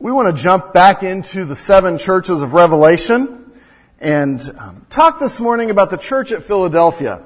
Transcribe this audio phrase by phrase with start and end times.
[0.00, 3.52] we want to jump back into the seven churches of Revelation
[4.00, 7.22] and um, talk this morning about the church at Philadelphia.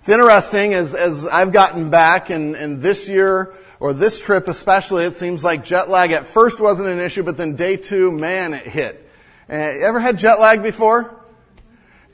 [0.00, 5.04] It's interesting as, as I've gotten back and, and this year or this trip especially,
[5.04, 8.52] it seems like jet lag at first wasn't an issue, but then day two, man,
[8.52, 9.08] it hit.
[9.48, 11.14] Uh, ever had jet lag before?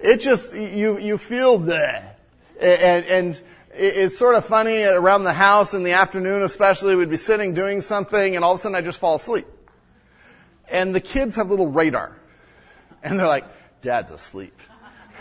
[0.01, 2.19] It just, you, you feel that.
[2.61, 3.41] And, and
[3.73, 7.81] it's sort of funny around the house in the afternoon especially, we'd be sitting doing
[7.81, 9.47] something and all of a sudden I just fall asleep.
[10.69, 12.17] And the kids have little radar.
[13.03, 13.45] And they're like,
[13.81, 14.59] dad's asleep.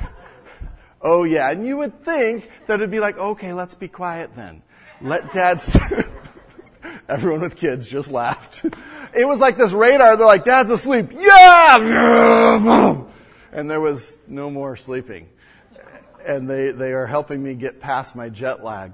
[1.01, 1.51] oh yeah.
[1.51, 4.61] And you would think that it'd be like, okay, let's be quiet then.
[5.01, 5.61] Let dad,
[7.09, 8.65] everyone with kids just laughed.
[9.11, 10.15] It was like this radar.
[10.17, 11.09] They're like, dad's asleep.
[11.13, 13.03] Yeah!
[13.51, 15.29] And there was no more sleeping
[16.29, 18.93] and they, they are helping me get past my jet lag.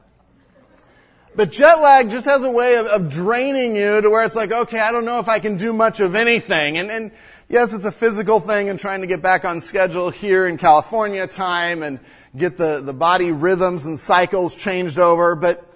[1.36, 4.54] But jet lag just has a way of, of, draining you to where it's like,
[4.54, 6.78] okay, I don't know if I can do much of anything.
[6.78, 7.12] And, and
[7.50, 11.28] yes, it's a physical thing and trying to get back on schedule here in California
[11.28, 12.00] time and
[12.38, 15.36] get the, the body rhythms and cycles changed over.
[15.36, 15.70] But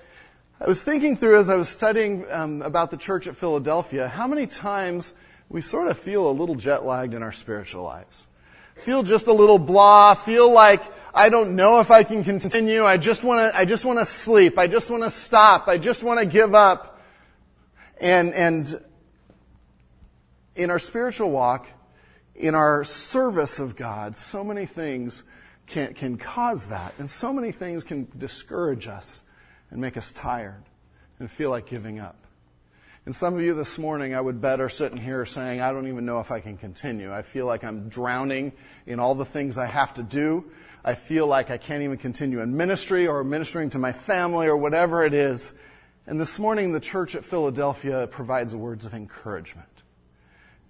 [0.62, 4.28] I was thinking through as I was studying um, about the church at Philadelphia, how
[4.28, 5.14] many times
[5.50, 8.28] we sort of feel a little jet lagged in our spiritual lives.
[8.82, 12.86] Feel just a little blah, feel like I don't know if I can continue.
[12.86, 14.58] I just want to, I just want to sleep.
[14.58, 15.68] I just want to stop.
[15.68, 17.02] I just want to give up.
[18.00, 18.82] And, and
[20.56, 21.68] in our spiritual walk,
[22.36, 25.24] in our service of God, so many things
[25.68, 26.94] can, can cause that.
[27.00, 29.22] And so many things can discourage us
[29.72, 30.64] and make us tired
[31.20, 32.16] and feel like giving up.
[33.05, 35.88] And some of you this morning, I would bet, are sitting here saying, I don't
[35.88, 37.14] even know if I can continue.
[37.14, 38.52] I feel like I'm drowning
[38.86, 40.45] in all the things I have to do.
[40.83, 44.58] I feel like I can't even continue in ministry or ministering to my family or
[44.58, 45.53] whatever it is.
[46.08, 49.67] And this morning, the church at Philadelphia provides words of encouragement.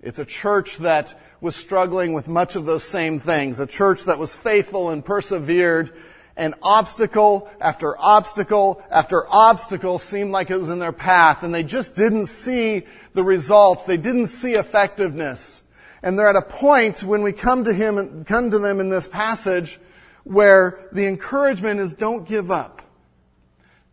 [0.01, 3.59] It's a church that was struggling with much of those same things.
[3.59, 5.93] A church that was faithful and persevered
[6.39, 11.63] and obstacle after obstacle after obstacle seemed like it was in their path and they
[11.63, 12.83] just didn't see
[13.13, 13.83] the results.
[13.83, 15.61] They didn't see effectiveness.
[16.01, 18.87] And they're at a point when we come to him, and come to them in
[18.87, 19.81] this passage
[20.23, 22.81] where the encouragement is don't give up.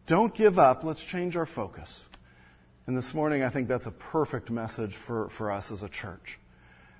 [0.07, 0.85] Don't give up.
[0.85, 2.05] Let's change our focus.
[2.87, 6.39] And this morning, I think that's a perfect message for, for us as a church.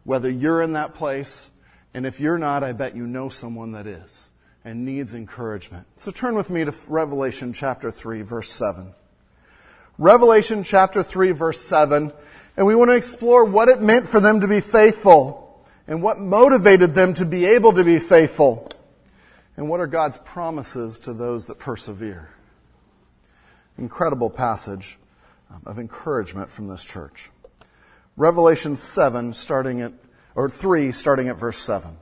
[0.03, 1.51] Whether you're in that place,
[1.95, 4.26] and if you're not, I bet you know someone that is
[4.67, 5.87] and needs encouragement.
[5.97, 8.93] So turn with me to Revelation chapter 3, verse 7.
[9.97, 12.13] Revelation chapter 3, verse 7,
[12.57, 16.19] and we want to explore what it meant for them to be faithful and what
[16.19, 18.69] motivated them to be able to be faithful.
[19.57, 22.29] And what are God's promises to those that persevere?
[23.79, 24.99] Incredible passage
[25.49, 27.31] um, of encouragement from this church.
[28.17, 29.93] Revelation 7 starting at,
[30.35, 31.97] or 3 starting at verse 7.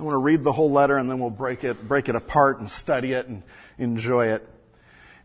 [0.00, 2.58] I want to read the whole letter and then we'll break it, break it apart
[2.58, 3.42] and study it and
[3.76, 4.48] enjoy it.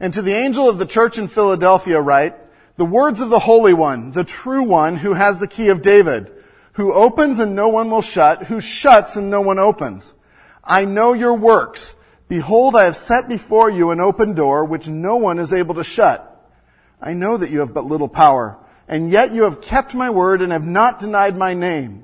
[0.01, 2.35] And to the angel of the church in Philadelphia write,
[2.75, 6.29] the words of the Holy One, the true one who has the key of David,
[6.73, 10.13] who opens and no one will shut, who shuts and no one opens.
[10.61, 11.95] I know your works.
[12.27, 15.85] Behold, I have set before you an open door which no one is able to
[15.85, 16.51] shut.
[17.01, 18.57] I know that you have but little power,
[18.89, 22.03] and yet you have kept my word and have not denied my name.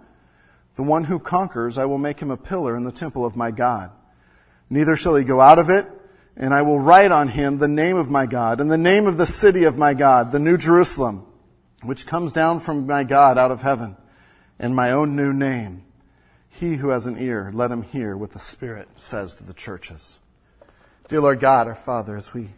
[0.75, 3.51] The one who conquers, I will make him a pillar in the temple of my
[3.51, 3.91] God.
[4.69, 5.87] Neither shall he go out of it,
[6.37, 9.17] and I will write on him the name of my God and the name of
[9.17, 11.25] the city of my God, the new Jerusalem,
[11.83, 13.97] which comes down from my God out of heaven,
[14.57, 15.83] and my own new name
[16.51, 20.19] he who has an ear, let him hear what the Spirit says to the churches.
[21.07, 22.49] Dear Lord God, our Father, as we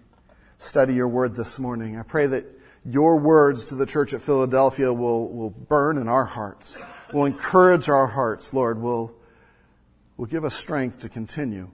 [0.57, 2.45] study your word this morning, I pray that
[2.83, 6.75] your words to the church at Philadelphia will, will burn in our hearts,
[7.13, 9.13] will encourage our hearts, Lord, will,
[10.17, 11.69] will give us strength to continue,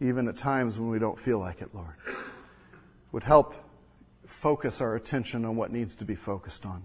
[0.00, 1.94] even at times when we don't feel like it, Lord.
[3.12, 3.54] Would help
[4.26, 6.84] focus our attention on what needs to be focused on,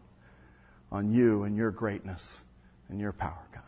[0.91, 2.39] on you and your greatness
[2.89, 3.63] and your power, God.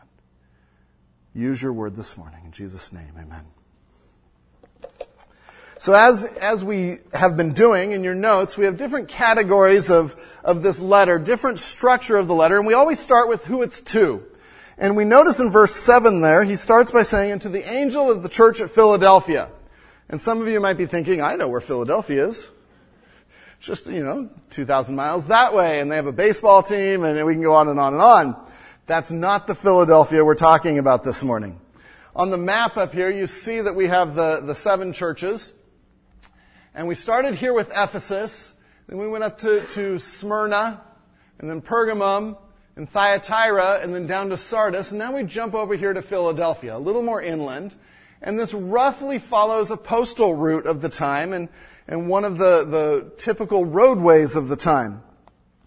[1.34, 2.40] Use your word this morning.
[2.44, 3.44] In Jesus' name, amen.
[5.80, 10.14] So as, as we have been doing in your notes, we have different categories of,
[10.44, 13.80] of this letter, different structure of the letter, and we always start with who it's
[13.80, 14.22] to.
[14.76, 18.10] And we notice in verse 7 there, he starts by saying, And to the angel
[18.10, 19.48] of the church at Philadelphia.
[20.10, 22.46] And some of you might be thinking, I know where Philadelphia is.
[23.60, 27.32] Just, you know, 2,000 miles that way, and they have a baseball team, and we
[27.32, 28.50] can go on and on and on.
[28.86, 31.58] That's not the Philadelphia we're talking about this morning.
[32.14, 35.54] On the map up here, you see that we have the, the seven churches.
[36.74, 38.54] And we started here with Ephesus,
[38.86, 40.80] then we went up to, to Smyrna,
[41.40, 42.36] and then Pergamum,
[42.76, 46.76] and Thyatira, and then down to Sardis, and now we jump over here to Philadelphia,
[46.76, 47.74] a little more inland.
[48.22, 51.48] And this roughly follows a postal route of the time and,
[51.88, 55.02] and one of the, the typical roadways of the time.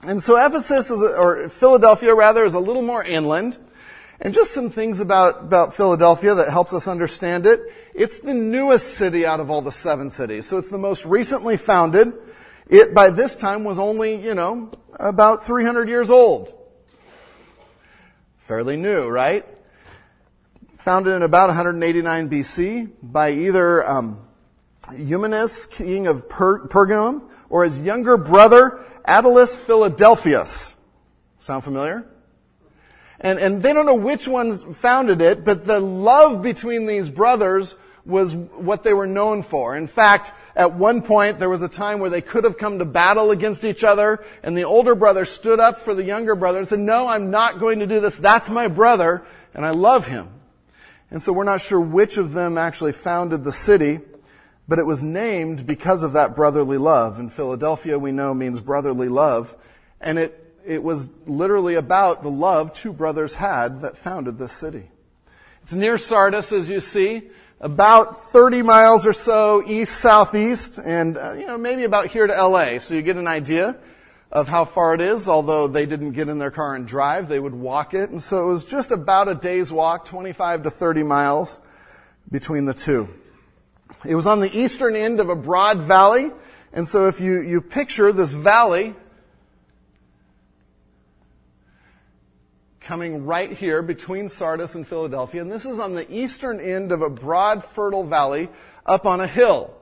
[0.04, 3.58] And so Ephesus is, or Philadelphia rather, is a little more inland.
[4.24, 7.60] And just some things about, about Philadelphia that helps us understand it.
[7.94, 10.48] It's the newest city out of all the seven cities.
[10.48, 12.14] So it's the most recently founded.
[12.70, 16.54] It, by this time, was only, you know, about 300 years old.
[18.48, 19.46] Fairly new, right?
[20.78, 24.26] Founded in about 189 BC by either um,
[24.96, 30.78] Eumenes, king of per- Pergamum, or his younger brother, Attalus Philadelphus.
[31.40, 32.08] Sound familiar?
[33.24, 37.74] And, and they don't know which one founded it, but the love between these brothers
[38.06, 39.78] was what they were known for.
[39.78, 42.86] In fact, at one point, there was a time where they could have come to
[42.86, 46.68] battle against each other, and the older brother stood up for the younger brother and
[46.68, 48.18] said, no, I'm not going to do this.
[48.18, 50.28] That's my brother, and I love him.
[51.10, 54.02] And so we're not sure which of them actually founded the city,
[54.68, 57.20] but it was named because of that brotherly love.
[57.20, 59.56] And Philadelphia, we know, means brotherly love.
[60.02, 64.90] And it it was literally about the love two brothers had that founded this city.
[65.64, 67.24] It's near Sardis, as you see,
[67.60, 72.34] about 30 miles or so east southeast, and uh, you know maybe about here to
[72.34, 72.80] LA.
[72.80, 73.78] So you get an idea
[74.32, 75.30] of how far it is.
[75.30, 78.44] Although they didn't get in their car and drive, they would walk it, and so
[78.44, 81.62] it was just about a day's walk, 25 to 30 miles
[82.30, 83.08] between the two.
[84.06, 86.32] It was on the eastern end of a broad valley,
[86.74, 88.96] and so if you you picture this valley
[92.84, 95.42] coming right here between Sardis and Philadelphia.
[95.42, 98.50] And this is on the eastern end of a broad, fertile valley
[98.86, 99.74] up on a hill.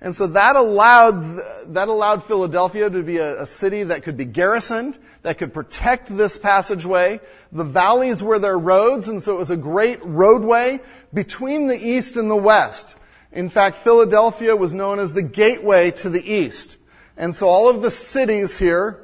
[0.00, 1.40] And so that allowed,
[1.74, 6.14] that allowed Philadelphia to be a, a, city that could be garrisoned, that could protect
[6.14, 7.20] this passageway.
[7.52, 10.80] The valleys were their roads, and so it was a great roadway
[11.12, 12.96] between the east and the west.
[13.32, 16.76] In fact, Philadelphia was known as the gateway to the east.
[17.16, 19.03] And so all of the cities here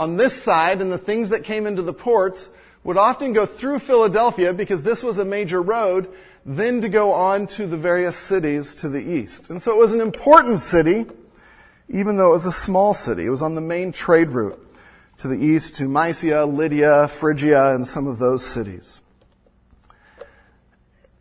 [0.00, 2.48] on this side and the things that came into the ports
[2.84, 6.08] would often go through Philadelphia because this was a major road,
[6.46, 9.50] then to go on to the various cities to the east.
[9.50, 11.04] And so it was an important city,
[11.90, 13.26] even though it was a small city.
[13.26, 14.58] It was on the main trade route
[15.18, 19.02] to the east to Mysia, Lydia, Phrygia, and some of those cities.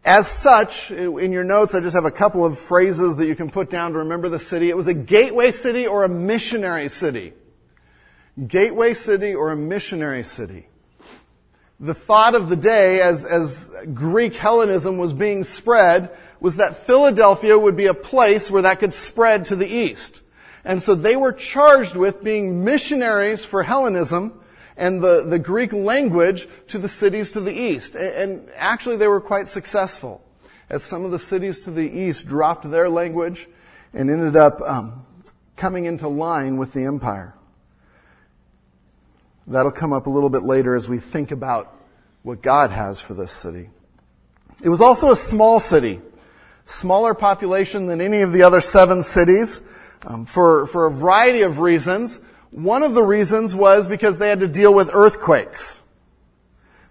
[0.05, 3.49] As such, in your notes, I just have a couple of phrases that you can
[3.49, 4.69] put down to remember the city.
[4.69, 7.33] It was a gateway city or a missionary city
[8.47, 10.67] gateway city or a missionary city.
[11.79, 17.57] The thought of the day as, as Greek Hellenism was being spread was that Philadelphia
[17.57, 20.21] would be a place where that could spread to the east.
[20.65, 24.41] And so they were charged with being missionaries for Hellenism
[24.75, 27.95] and the, the Greek language to the cities to the east.
[27.95, 30.21] And, and actually they were quite successful
[30.69, 33.47] as some of the cities to the east dropped their language
[33.93, 35.05] and ended up um,
[35.55, 37.33] coming into line with the empire.
[39.49, 41.75] That'll come up a little bit later as we think about
[42.21, 43.71] what God has for this city.
[44.61, 46.01] It was also a small city,
[46.65, 49.61] smaller population than any of the other seven cities,
[50.05, 52.19] um, for, for a variety of reasons.
[52.51, 55.81] One of the reasons was because they had to deal with earthquakes.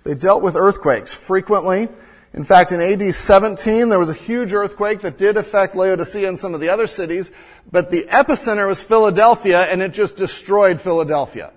[0.03, 1.89] They dealt with earthquakes frequently.
[2.35, 6.39] In fact, in AD 17, there was a huge earthquake that did affect Laodicea and
[6.39, 7.31] some of the other cities,
[7.71, 11.53] but the epicenter was Philadelphia and it just destroyed Philadelphia.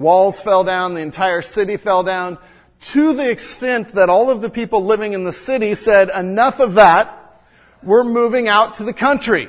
[0.00, 2.38] Walls fell down, the entire city fell down,
[2.80, 6.74] to the extent that all of the people living in the city said, enough of
[6.76, 7.42] that,
[7.82, 9.48] we're moving out to the country,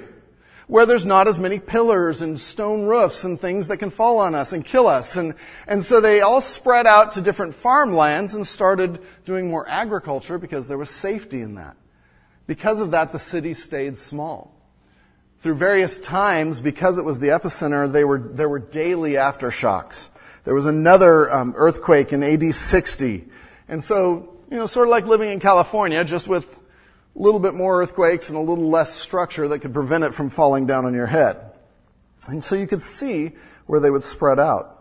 [0.67, 4.35] where there's not as many pillars and stone roofs and things that can fall on
[4.35, 5.15] us and kill us.
[5.15, 5.35] And,
[5.67, 10.67] and so they all spread out to different farmlands and started doing more agriculture because
[10.67, 11.77] there was safety in that.
[12.45, 14.53] Because of that, the city stayed small.
[15.43, 20.09] Through various times, because it was the epicenter, they were, there were daily aftershocks.
[20.43, 23.27] There was another um, earthquake in AD 60.
[23.67, 26.45] And so, you know, sort of like living in California, just with
[27.15, 30.29] a little bit more earthquakes and a little less structure that could prevent it from
[30.29, 31.51] falling down on your head.
[32.27, 33.33] And so you could see
[33.67, 34.77] where they would spread out.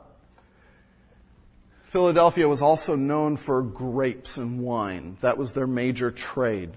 [1.90, 5.16] Philadelphia was also known for grapes and wine.
[5.22, 6.70] That was their major trade.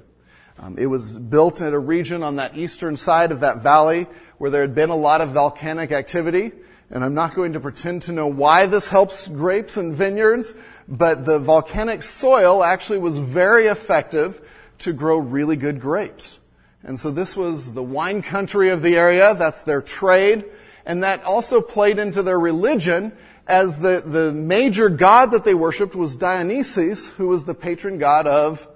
[0.58, 4.50] Um, it was built in a region on that eastern side of that valley where
[4.50, 6.52] there had been a lot of volcanic activity.
[6.90, 10.54] And I'm not going to pretend to know why this helps grapes and vineyards,
[10.88, 14.42] but the volcanic soil actually was very effective
[14.80, 16.40] to grow really good grapes.
[16.84, 19.34] And so this was the wine country of the area.
[19.34, 20.46] That's their trade.
[20.86, 23.13] And that also played into their religion
[23.48, 28.28] as the, the major god that they worshiped was Dionysus, who was the patron god
[28.28, 28.68] of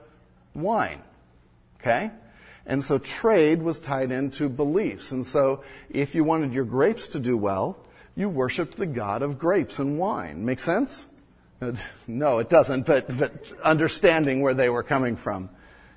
[0.54, 1.02] wine.
[1.80, 2.12] Okay?
[2.66, 5.12] And so trade was tied into beliefs.
[5.12, 7.78] And so if you wanted your grapes to do well,
[8.18, 10.44] you worshiped the god of grapes and wine.
[10.44, 11.06] Make sense?
[12.08, 15.50] No, it doesn't, but, but understanding where they were coming from,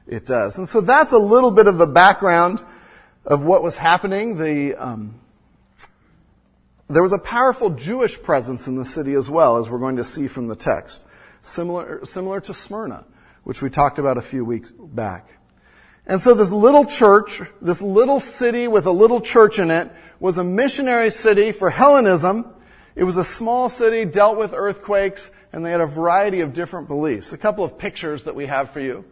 [0.07, 0.57] it does.
[0.57, 2.65] And so that's a little bit of the background
[3.27, 4.39] of what was happening.
[4.39, 5.21] The, um,
[6.89, 10.05] there was a powerful Jewish presence in the city as well, as we're going to
[10.05, 11.03] see from the text.
[11.43, 13.05] Similar, similar to Smyrna,
[13.45, 15.29] which we talked about a few weeks back.
[16.11, 20.39] And so this little church, this little city with a little church in it, was
[20.39, 22.53] a missionary city for Hellenism.
[22.97, 26.89] It was a small city, dealt with earthquakes, and they had a variety of different
[26.89, 27.33] beliefs.
[27.33, 29.05] A couple of pictures that we have for you.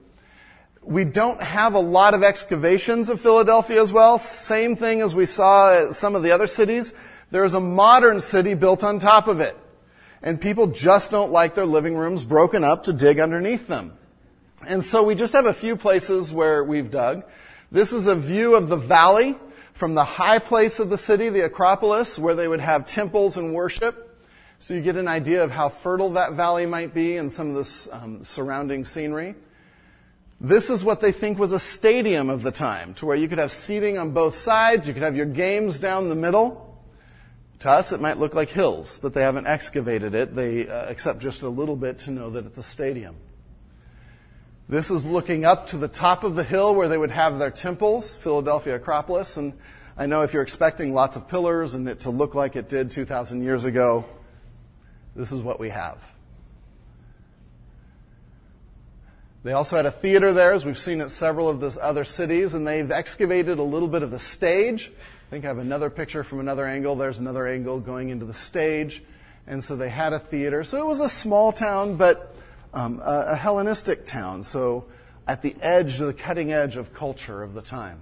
[0.83, 4.19] We don't have a lot of excavations of Philadelphia as well.
[4.19, 6.93] Same thing as we saw at some of the other cities.
[7.31, 9.57] There is a modern city built on top of it.
[10.21, 13.98] And people just don't like their living rooms broken up to dig underneath them.
[14.67, 17.25] And so we just have a few places where we've dug.
[17.71, 19.37] This is a view of the valley
[19.75, 23.55] from the high place of the city, the Acropolis, where they would have temples and
[23.55, 24.05] worship.
[24.59, 27.65] So you get an idea of how fertile that valley might be and some of
[27.65, 29.37] the um, surrounding scenery.
[30.41, 33.39] This is what they think was a stadium of the time, to where you could
[33.39, 36.65] have seating on both sides, you could have your games down the middle.
[37.61, 40.35] To us, it might look like hills, but they haven't excavated it.
[40.35, 43.17] They uh, accept just a little bit to know that it's a stadium.
[44.69, 47.51] This is looking up to the top of the hill where they would have their
[47.51, 49.37] temples, Philadelphia Acropolis.
[49.37, 49.55] And
[49.97, 52.91] I know if you're expecting lots of pillars and it to look like it did
[52.91, 54.05] 2,000 years ago,
[55.17, 55.99] this is what we have.
[59.43, 62.55] They also had a theater there, as we've seen at several of the other cities,
[62.55, 64.93] and they've excavated a little bit of the stage
[65.29, 66.97] I think I have another picture from another angle.
[66.97, 69.03] There's another angle going into the stage.
[69.47, 70.65] And so they had a theater.
[70.65, 72.35] So it was a small town, but
[72.73, 74.43] um, a, a Hellenistic town.
[74.43, 74.87] So
[75.27, 78.01] at the edge, the cutting edge of culture of the time.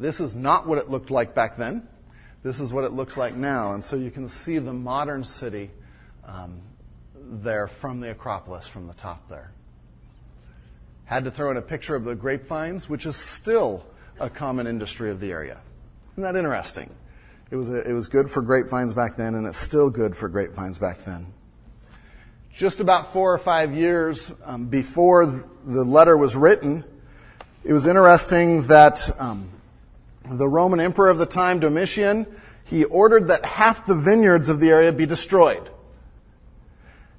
[0.00, 1.86] This is not what it looked like back then.
[2.42, 3.74] This is what it looks like now.
[3.74, 5.70] And so you can see the modern city
[6.26, 6.60] um,
[7.14, 9.52] there from the Acropolis, from the top there.
[11.04, 13.84] Had to throw in a picture of the grapevines, which is still
[14.18, 15.58] a common industry of the area.
[16.14, 16.90] Isn't that interesting?
[17.50, 20.28] It was, a, it was good for grapevines back then, and it's still good for
[20.28, 21.26] grapevines back then.
[22.54, 26.84] Just about four or five years um, before the letter was written,
[27.64, 29.48] it was interesting that um,
[30.28, 32.26] the Roman emperor of the time, Domitian,
[32.64, 35.70] he ordered that half the vineyards of the area be destroyed.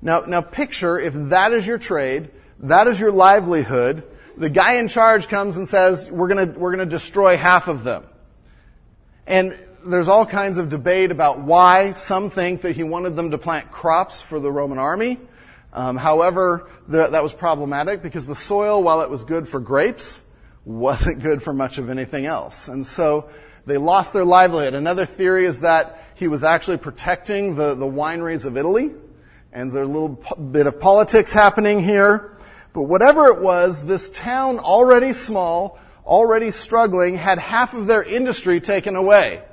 [0.03, 4.03] Now, now picture if that is your trade, that is your livelihood,
[4.37, 8.03] the guy in charge comes and says, we're gonna, we're gonna destroy half of them.
[9.25, 11.91] And there's all kinds of debate about why.
[11.91, 15.19] Some think that he wanted them to plant crops for the Roman army.
[15.73, 20.21] Um, however, that was problematic because the soil, while it was good for grapes,
[20.65, 22.67] wasn't good for much of anything else.
[22.67, 23.29] And so
[23.65, 24.73] they lost their livelihood.
[24.73, 28.91] Another theory is that he was actually protecting the, the wineries of Italy.
[29.51, 32.37] And there's a little bit of politics happening here.
[32.73, 38.61] But whatever it was, this town, already small, already struggling, had half of their industry
[38.61, 39.43] taken away.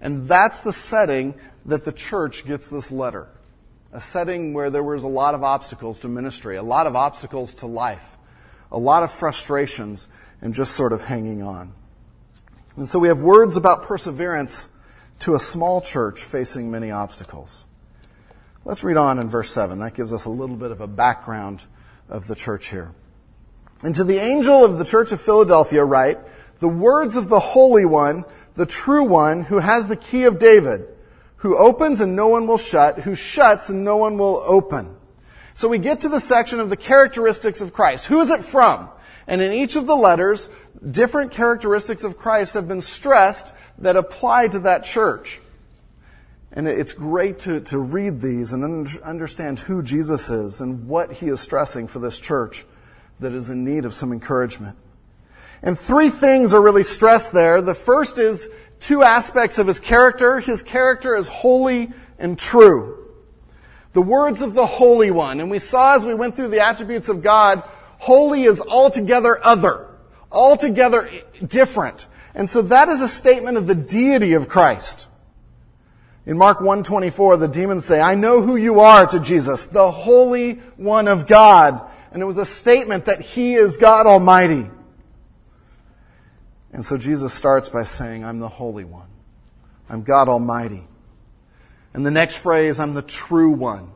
[0.00, 1.34] And that's the setting
[1.66, 3.28] that the church gets this letter.
[3.92, 7.54] A setting where there was a lot of obstacles to ministry, a lot of obstacles
[7.54, 8.16] to life,
[8.70, 10.08] a lot of frustrations,
[10.40, 11.72] and just sort of hanging on.
[12.76, 14.70] And so we have words about perseverance
[15.20, 17.64] to a small church facing many obstacles.
[18.64, 19.80] Let's read on in verse 7.
[19.80, 21.64] That gives us a little bit of a background
[22.08, 22.92] of the church here.
[23.82, 26.18] And to the angel of the church of Philadelphia write,
[26.58, 28.24] the words of the Holy One,
[28.60, 30.86] the true one, who has the key of David,
[31.36, 34.94] who opens and no one will shut, who shuts and no one will open.
[35.54, 38.04] So we get to the section of the characteristics of Christ.
[38.04, 38.90] Who is it from?
[39.26, 40.46] And in each of the letters,
[40.90, 45.40] different characteristics of Christ have been stressed that apply to that church.
[46.52, 51.28] And it's great to, to read these and understand who Jesus is and what he
[51.28, 52.66] is stressing for this church
[53.20, 54.76] that is in need of some encouragement.
[55.62, 57.60] And three things are really stressed there.
[57.60, 58.48] The first is
[58.78, 60.40] two aspects of his character.
[60.40, 62.96] His character is holy and true.
[63.92, 65.40] The words of the Holy One.
[65.40, 67.62] And we saw as we went through the attributes of God,
[67.98, 69.88] holy is altogether other,
[70.32, 71.10] altogether
[71.46, 72.06] different.
[72.34, 75.08] And so that is a statement of the deity of Christ.
[76.24, 80.54] In Mark 124, the demons say, I know who you are to Jesus, the Holy
[80.76, 81.82] One of God.
[82.12, 84.70] And it was a statement that He is God Almighty.
[86.72, 89.08] And so Jesus starts by saying, I'm the Holy One.
[89.88, 90.86] I'm God Almighty.
[91.92, 93.90] And the next phrase, I'm the true one.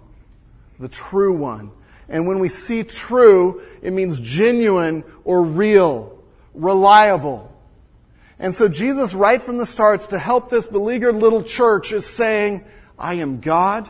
[0.81, 1.71] The true one.
[2.09, 6.19] And when we see true, it means genuine or real,
[6.53, 7.51] reliable.
[8.39, 12.65] And so Jesus, right from the starts, to help this beleaguered little church, is saying,
[12.99, 13.89] I am God,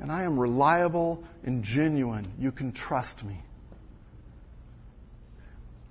[0.00, 2.32] and I am reliable and genuine.
[2.38, 3.42] You can trust me.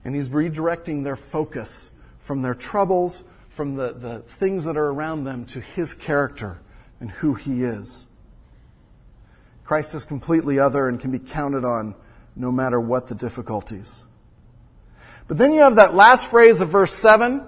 [0.05, 5.25] And he's redirecting their focus from their troubles, from the, the things that are around
[5.25, 6.59] them, to his character
[6.99, 8.05] and who he is.
[9.65, 11.95] Christ is completely other and can be counted on
[12.35, 14.03] no matter what the difficulties.
[15.27, 17.43] But then you have that last phrase of verse 7,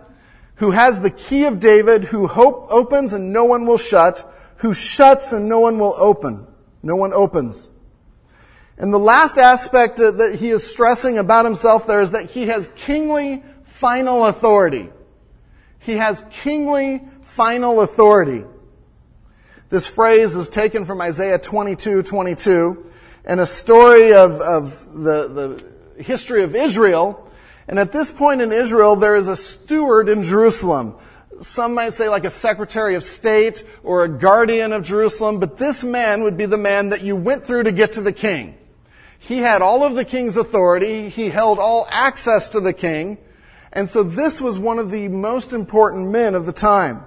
[0.56, 4.74] who has the key of David, who hope opens and no one will shut, who
[4.74, 6.48] shuts and no one will open.
[6.82, 7.70] No one opens.
[8.78, 12.70] And the last aspect that he is stressing about himself there is that he has
[12.76, 14.90] kingly final authority.
[15.80, 18.44] He has kingly final authority.
[19.70, 22.92] This phrase is taken from Isaiah 22, 22,
[23.26, 25.28] and a story of, of the,
[25.98, 27.28] the history of Israel
[27.68, 30.96] and at this point in Israel, there is a steward in Jerusalem.
[31.42, 35.84] Some might say like a secretary of state or a guardian of Jerusalem, but this
[35.84, 38.56] man would be the man that you went through to get to the king.
[39.20, 41.10] He had all of the king's authority.
[41.10, 43.18] He held all access to the king.
[43.74, 47.04] And so this was one of the most important men of the time.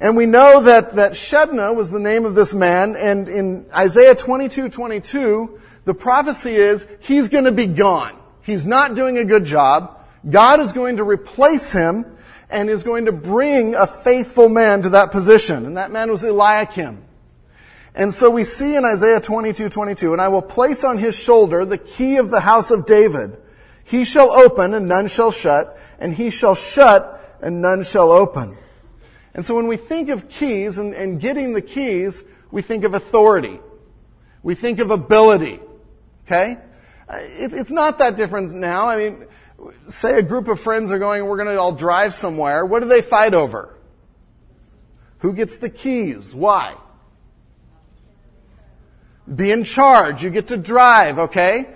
[0.00, 4.16] And we know that, that Shebna was the name of this man, and in Isaiah
[4.16, 8.18] 22, 22, the prophecy is, he's gonna be gone.
[8.42, 10.00] He's not doing a good job.
[10.28, 12.06] God is going to replace him
[12.50, 15.64] and is going to bring a faithful man to that position.
[15.64, 17.02] And that man was Eliakim.
[17.94, 21.64] And so we see in Isaiah 22, 22, and I will place on his shoulder
[21.64, 23.36] the key of the house of David.
[23.84, 28.56] He shall open and none shall shut, and he shall shut and none shall open.
[29.32, 32.94] And so when we think of keys and, and getting the keys, we think of
[32.94, 33.60] authority.
[34.42, 35.60] We think of ability.
[36.26, 36.58] Okay?
[37.08, 38.88] Uh, it, it's not that different now.
[38.88, 39.26] I mean,
[39.86, 42.64] say a group of friends are going, we're going to all drive somewhere.
[42.66, 43.74] What do they fight over?
[45.20, 46.34] Who gets the keys?
[46.34, 46.76] Why?
[49.32, 50.22] Be in charge.
[50.22, 51.70] You get to drive, okay?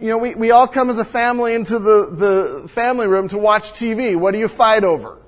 [0.00, 2.06] You know, we, we all come as a family into the,
[2.62, 4.18] the family room to watch TV.
[4.18, 5.18] What do you fight over?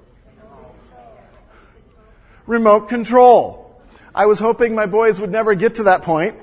[2.46, 3.80] Remote control.
[4.14, 6.36] I was hoping my boys would never get to that point.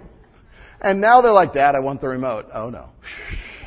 [0.82, 2.50] And now they're like, Dad, I want the remote.
[2.54, 2.90] Oh no.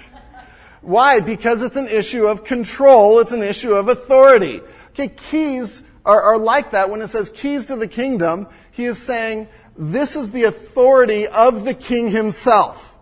[0.80, 1.20] Why?
[1.20, 3.20] Because it's an issue of control.
[3.20, 4.60] It's an issue of authority.
[4.90, 6.90] Okay, keys are, are like that.
[6.90, 11.64] When it says keys to the kingdom, he is saying, this is the authority of
[11.64, 12.94] the king himself.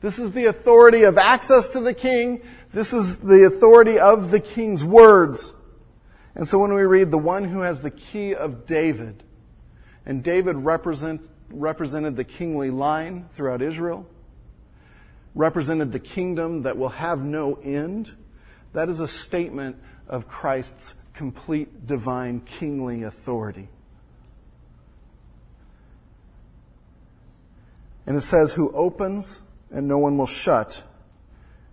[0.00, 2.42] This is the authority of access to the king.
[2.72, 5.54] This is the authority of the king's words.
[6.34, 9.22] And so when we read the one who has the key of David,
[10.04, 11.20] and David represent,
[11.50, 14.06] represented the kingly line throughout Israel,
[15.34, 18.12] represented the kingdom that will have no end.
[18.72, 19.76] That is a statement
[20.08, 23.68] of Christ's complete divine kingly authority.
[28.06, 30.82] And it says, who opens and no one will shut,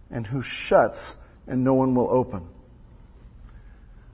[0.09, 2.47] and who shuts and no one will open.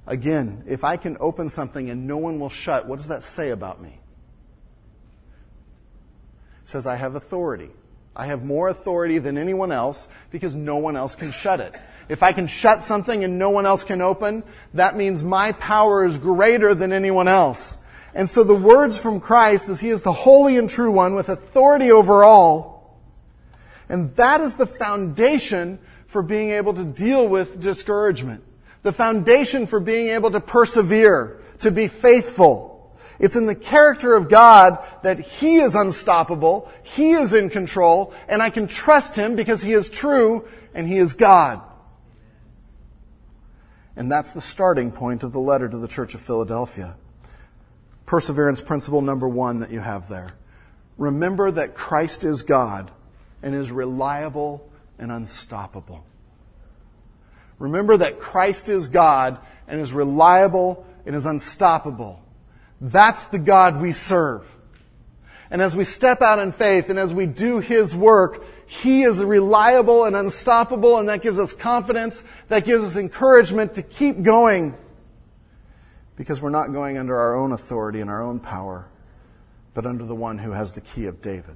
[0.08, 3.50] Again, if I can open something and no one will shut, what does that say
[3.50, 4.00] about me?
[6.64, 7.70] It says, I have authority.
[8.16, 11.74] I have more authority than anyone else because no one else can shut it.
[12.08, 16.06] If I can shut something and no one else can open, that means my power
[16.06, 17.78] is greater than anyone else.
[18.16, 21.28] And so the words from Christ is He is the holy and true one with
[21.28, 22.98] authority over all.
[23.90, 28.44] And that is the foundation for being able to deal with discouragement.
[28.84, 32.98] The foundation for being able to persevere, to be faithful.
[33.20, 38.42] It's in the character of God that He is unstoppable, He is in control, and
[38.42, 41.62] I can trust Him because He is true and He is God.
[43.98, 46.96] And that's the starting point of the letter to the Church of Philadelphia.
[48.06, 50.34] Perseverance principle number one that you have there.
[50.98, 52.92] Remember that Christ is God
[53.42, 56.04] and is reliable and unstoppable.
[57.60, 62.22] Remember that Christ is God and is reliable and is unstoppable.
[62.82, 64.46] That's the God we serve.
[65.50, 69.24] And as we step out in faith and as we do His work, He is
[69.24, 74.76] reliable and unstoppable and that gives us confidence, that gives us encouragement to keep going
[76.16, 78.88] because we're not going under our own authority and our own power,
[79.74, 81.56] but under the one who has the key of David.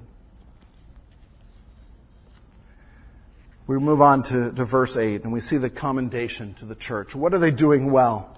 [3.66, 7.14] We move on to, to verse 8 and we see the commendation to the church.
[7.14, 8.36] What are they doing well?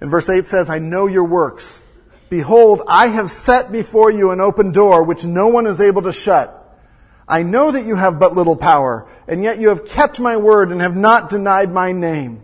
[0.00, 1.80] And verse 8 says, I know your works.
[2.28, 6.12] Behold, I have set before you an open door which no one is able to
[6.12, 6.56] shut.
[7.28, 10.72] I know that you have but little power, and yet you have kept my word
[10.72, 12.42] and have not denied my name.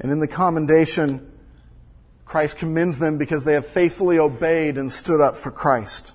[0.00, 1.32] And in the commendation,
[2.24, 6.14] Christ commends them because they have faithfully obeyed and stood up for Christ.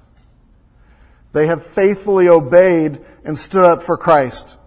[1.34, 4.58] They have faithfully obeyed and stood up for Christ.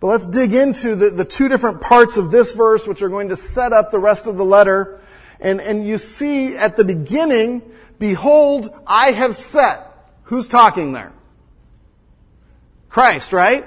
[0.00, 3.28] But let's dig into the, the two different parts of this verse, which are going
[3.28, 5.00] to set up the rest of the letter.
[5.40, 7.62] And, and you see at the beginning,
[7.98, 9.90] behold, I have set.
[10.24, 11.12] Who's talking there?
[12.88, 13.66] Christ, right?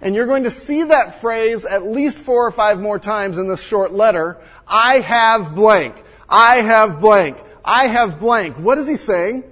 [0.00, 3.48] And you're going to see that phrase at least four or five more times in
[3.48, 4.38] this short letter.
[4.66, 5.96] I have blank.
[6.28, 7.36] I have blank.
[7.64, 8.56] I have blank.
[8.56, 9.44] What is he saying?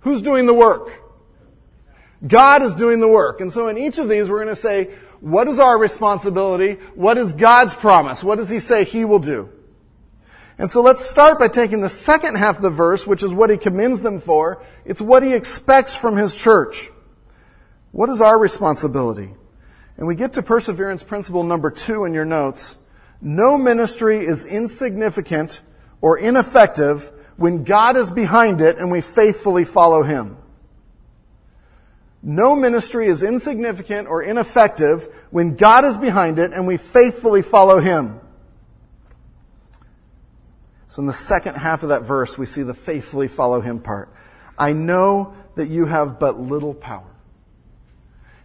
[0.00, 1.00] Who's doing the work?
[2.26, 3.40] God is doing the work.
[3.40, 4.90] And so in each of these, we're going to say,
[5.20, 6.74] what is our responsibility?
[6.94, 8.22] What is God's promise?
[8.22, 9.48] What does he say he will do?
[10.58, 13.50] And so let's start by taking the second half of the verse, which is what
[13.50, 14.62] he commends them for.
[14.84, 16.91] It's what he expects from his church.
[17.92, 19.34] What is our responsibility?
[19.96, 22.76] And we get to perseverance principle number two in your notes.
[23.20, 25.60] No ministry is insignificant
[26.00, 30.38] or ineffective when God is behind it and we faithfully follow Him.
[32.22, 37.78] No ministry is insignificant or ineffective when God is behind it and we faithfully follow
[37.78, 38.20] Him.
[40.88, 44.14] So in the second half of that verse, we see the faithfully follow Him part.
[44.58, 47.11] I know that you have but little power.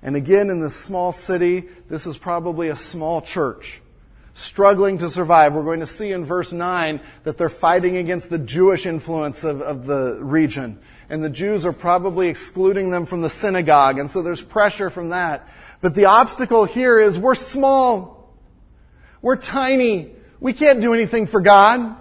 [0.02, 3.82] And again, in this small city, this is probably a small church
[4.38, 5.54] struggling to survive.
[5.54, 9.62] We're going to see in verse 9 that they're fighting against the Jewish influence of,
[9.62, 10.80] of the region.
[11.10, 13.98] And the Jews are probably excluding them from the synagogue.
[13.98, 15.48] And so there's pressure from that.
[15.82, 18.36] But the obstacle here is we're small.
[19.22, 20.12] We're tiny.
[20.40, 21.96] We can't do anything for God.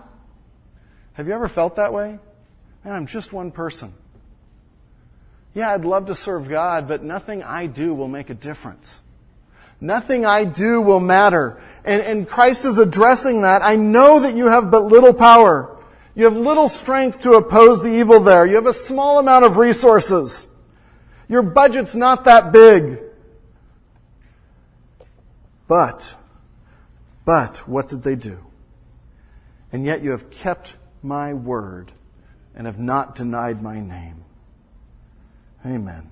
[1.14, 2.18] Have you ever felt that way?
[2.84, 3.94] Man, I'm just one person.
[5.56, 8.94] Yeah, I'd love to serve God, but nothing I do will make a difference.
[9.80, 11.62] Nothing I do will matter.
[11.82, 13.62] And, and Christ is addressing that.
[13.62, 15.74] I know that you have but little power.
[16.14, 18.44] You have little strength to oppose the evil there.
[18.44, 20.46] You have a small amount of resources.
[21.26, 23.00] Your budget's not that big.
[25.66, 26.16] But,
[27.24, 28.44] but, what did they do?
[29.72, 31.92] And yet you have kept my word
[32.54, 34.25] and have not denied my name.
[35.66, 36.08] Amen.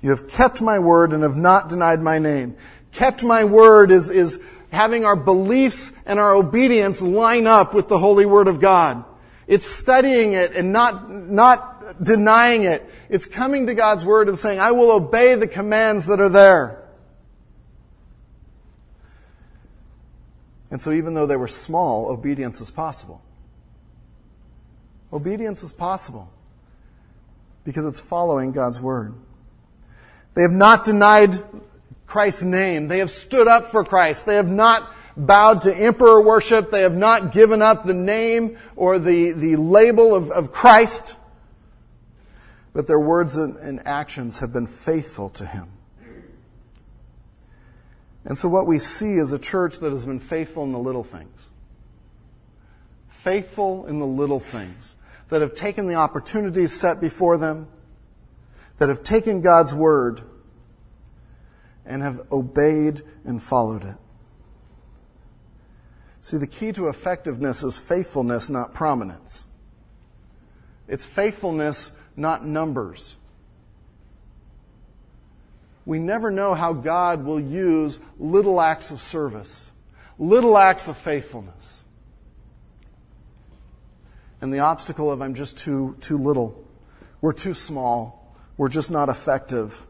[0.00, 2.56] You have kept my word and have not denied my name.
[2.92, 4.38] Kept my word is, is
[4.70, 9.04] having our beliefs and our obedience line up with the holy word of God.
[9.46, 12.88] It's studying it and not, not denying it.
[13.08, 16.76] It's coming to God's word and saying, I will obey the commands that are there.
[20.70, 23.20] And so even though they were small, obedience is possible.
[25.12, 26.30] Obedience is possible
[27.70, 29.14] because it's following God's word.
[30.34, 31.40] They have not denied
[32.04, 32.88] Christ's name.
[32.88, 34.26] They have stood up for Christ.
[34.26, 36.72] They have not bowed to emperor worship.
[36.72, 41.16] They have not given up the name or the, the label of, of Christ.
[42.72, 45.68] But their words and, and actions have been faithful to Him.
[48.24, 51.04] And so what we see is a church that has been faithful in the little
[51.04, 51.48] things.
[53.22, 54.96] Faithful in the little things
[55.30, 57.68] that have taken the opportunities set before them,
[58.78, 60.22] that have taken God's word
[61.86, 63.96] and have obeyed and followed it.
[66.22, 69.44] See, the key to effectiveness is faithfulness, not prominence.
[70.86, 73.16] It's faithfulness, not numbers.
[75.86, 79.70] We never know how God will use little acts of service,
[80.18, 81.79] little acts of faithfulness
[84.40, 86.64] and the obstacle of I'm just too, too little.
[87.20, 88.34] We're too small.
[88.56, 89.86] We're just not effective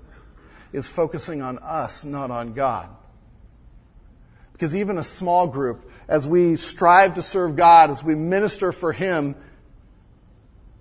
[0.73, 2.89] is focusing on us, not on God.
[4.53, 8.93] Because even a small group, as we strive to serve God, as we minister for
[8.93, 9.35] Him,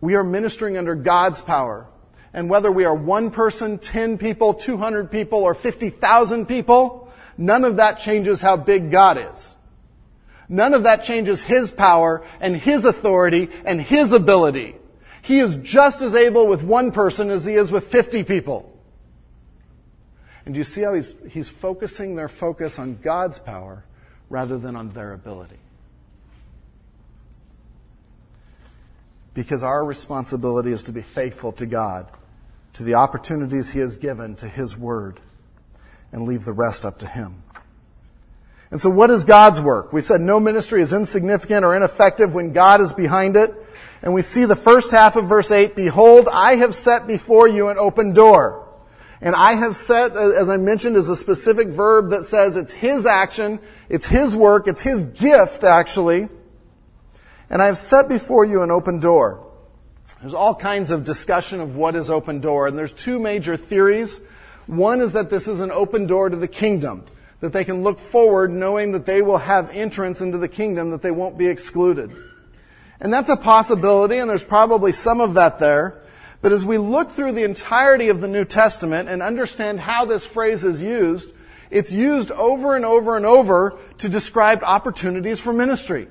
[0.01, 1.87] we are ministering under God's power.
[2.33, 7.77] And whether we are one person, 10 people, 200 people, or 50,000 people, none of
[7.77, 9.55] that changes how big God is.
[10.49, 14.75] None of that changes His power and His authority and His ability.
[15.21, 18.75] He is just as able with one person as he is with 50 people.
[20.45, 23.83] And do you see how he's, he's focusing their focus on God's power
[24.29, 25.59] rather than on their ability?
[29.35, 32.07] Because our responsibility is to be faithful to God,
[32.73, 35.19] to the opportunities He has given, to His Word,
[36.11, 37.43] and leave the rest up to Him.
[38.71, 39.91] And so what is God's work?
[39.91, 43.53] We said no ministry is insignificant or ineffective when God is behind it.
[44.01, 47.69] And we see the first half of verse 8, Behold, I have set before you
[47.69, 48.67] an open door.
[49.21, 52.71] And I have set, uh, as I mentioned, is a specific verb that says it's
[52.71, 56.29] His action, it's His work, it's His gift, actually.
[57.49, 59.45] And I have set before you an open door.
[60.21, 64.21] There's all kinds of discussion of what is open door, and there's two major theories.
[64.67, 67.03] One is that this is an open door to the kingdom,
[67.41, 71.01] that they can look forward knowing that they will have entrance into the kingdom, that
[71.01, 72.11] they won't be excluded.
[72.99, 76.01] And that's a possibility, and there's probably some of that there.
[76.41, 80.25] But as we look through the entirety of the New Testament and understand how this
[80.25, 81.31] phrase is used,
[81.69, 86.07] it's used over and over and over to describe opportunities for ministry.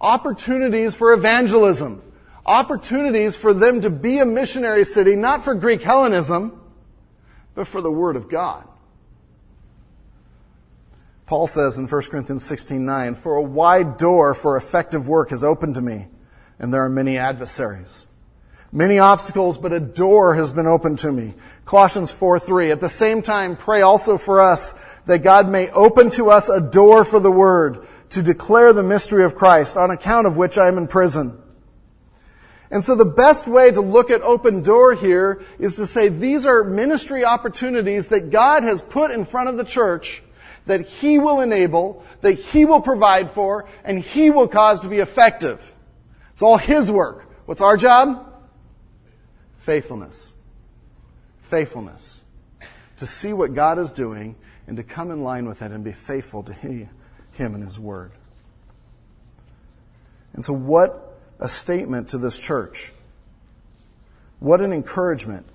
[0.00, 2.02] Opportunities for evangelism.
[2.44, 6.60] Opportunities for them to be a missionary city, not for Greek Hellenism,
[7.54, 8.68] but for the Word of God.
[11.26, 15.74] Paul says in 1 Corinthians 16:9, "For a wide door for effective work is open
[15.74, 16.06] to me,
[16.60, 18.06] and there are many adversaries."
[18.72, 21.34] Many obstacles, but a door has been opened to me.
[21.64, 22.70] Colossians 4:3.
[22.70, 24.74] At the same time, pray also for us
[25.06, 27.78] that God may open to us a door for the word
[28.10, 31.38] to declare the mystery of Christ, on account of which I am in prison.
[32.70, 36.46] And so the best way to look at open door here is to say these
[36.46, 40.22] are ministry opportunities that God has put in front of the church
[40.66, 44.98] that He will enable, that He will provide for, and He will cause to be
[44.98, 45.60] effective.
[46.32, 47.26] It's all His work.
[47.46, 48.32] What's our job?
[49.58, 50.32] Faithfulness.
[51.42, 52.20] Faithfulness.
[52.98, 55.92] To see what God is doing and to come in line with it and be
[55.92, 56.88] faithful to Him
[57.38, 58.12] and His Word.
[60.32, 62.92] And so what a statement to this church.
[64.38, 65.46] What an encouragement.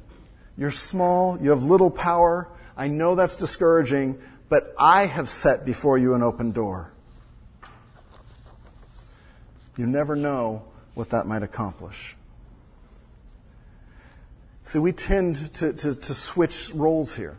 [0.58, 2.48] You're small, you have little power.
[2.76, 6.92] I know that's discouraging, but I have set before you an open door.
[9.78, 12.18] You never know what that might accomplish.
[14.66, 17.38] See, we tend to, to, to, switch roles here.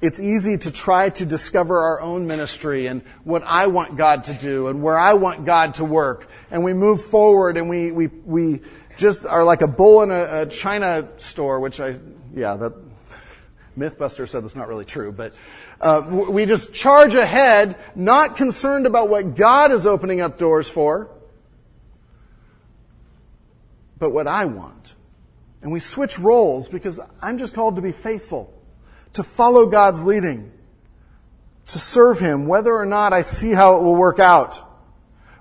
[0.00, 4.32] It's easy to try to discover our own ministry and what I want God to
[4.32, 6.30] do and where I want God to work.
[6.50, 8.60] And we move forward and we, we, we
[8.96, 11.98] just are like a bull in a, a china store, which I,
[12.34, 12.89] yeah, that,
[13.78, 15.32] Mythbuster said that's not really true, but
[15.80, 21.08] uh, we just charge ahead, not concerned about what God is opening up doors for,
[23.98, 24.94] but what I want.
[25.62, 28.52] And we switch roles because I'm just called to be faithful,
[29.12, 30.50] to follow God's leading,
[31.68, 34.66] to serve Him, whether or not I see how it will work out,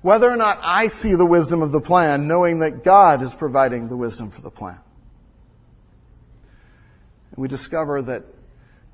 [0.01, 3.87] whether or not I see the wisdom of the plan, knowing that God is providing
[3.87, 4.79] the wisdom for the plan.
[7.39, 8.25] We discover that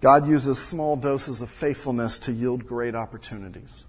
[0.01, 3.85] God uses small doses of faithfulness to yield great opportunities.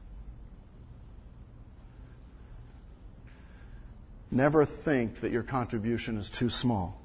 [4.31, 6.99] Never think that your contribution is too small.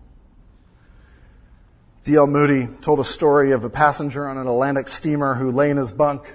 [2.06, 2.26] D.L.
[2.26, 5.92] Moody told a story of a passenger on an Atlantic steamer who lay in his
[5.92, 6.34] bunk.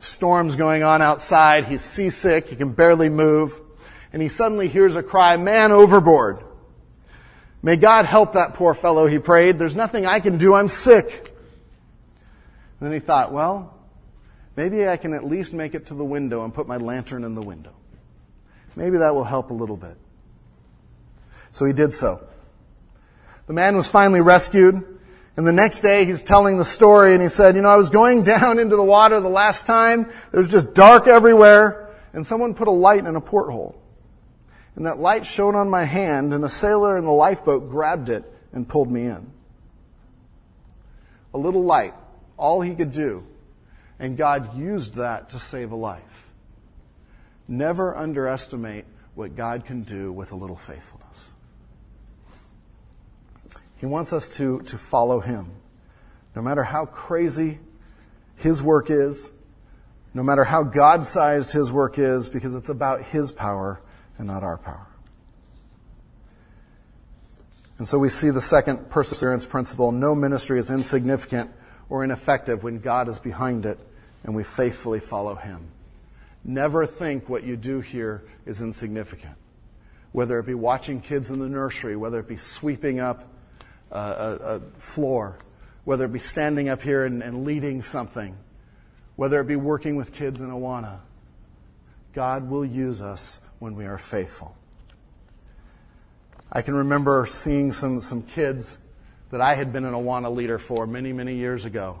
[0.00, 1.66] Storm's going on outside.
[1.66, 2.48] He's seasick.
[2.48, 3.60] He can barely move.
[4.12, 6.42] And he suddenly hears a cry, man overboard.
[7.62, 9.58] May God help that poor fellow, he prayed.
[9.58, 10.54] There's nothing I can do.
[10.54, 11.34] I'm sick.
[12.80, 13.74] And then he thought, well,
[14.56, 17.34] maybe I can at least make it to the window and put my lantern in
[17.34, 17.72] the window.
[18.76, 19.96] Maybe that will help a little bit.
[21.50, 22.24] So he did so.
[23.48, 24.98] The man was finally rescued.
[25.36, 27.90] And the next day he's telling the story and he said, you know, I was
[27.90, 30.04] going down into the water the last time.
[30.30, 33.80] There was just dark everywhere and someone put a light in a porthole.
[34.78, 38.24] And that light shone on my hand and a sailor in the lifeboat grabbed it
[38.52, 39.28] and pulled me in.
[41.34, 41.94] A little light
[42.36, 43.24] all he could do.
[43.98, 46.28] And God used that to save a life.
[47.48, 48.84] Never underestimate
[49.16, 51.32] what God can do with a little faithfulness.
[53.78, 55.50] He wants us to, to follow him.
[56.36, 57.58] No matter how crazy
[58.36, 59.28] his work is,
[60.14, 63.80] no matter how God sized his work is, because it's about his power
[64.18, 64.86] and not our power.
[67.78, 71.50] And so we see the second perseverance principle no ministry is insignificant
[71.88, 73.78] or ineffective when God is behind it
[74.24, 75.68] and we faithfully follow Him.
[76.44, 79.34] Never think what you do here is insignificant.
[80.12, 83.28] whether it be watching kids in the nursery, whether it be sweeping up
[83.90, 85.38] a, a, a floor,
[85.84, 88.36] whether it be standing up here and, and leading something,
[89.16, 90.98] whether it be working with kids in Awana.
[92.14, 94.56] God will use us when we are faithful.
[96.50, 98.78] I can remember seeing some, some kids
[99.30, 102.00] that I had been an Awana leader for many, many years ago.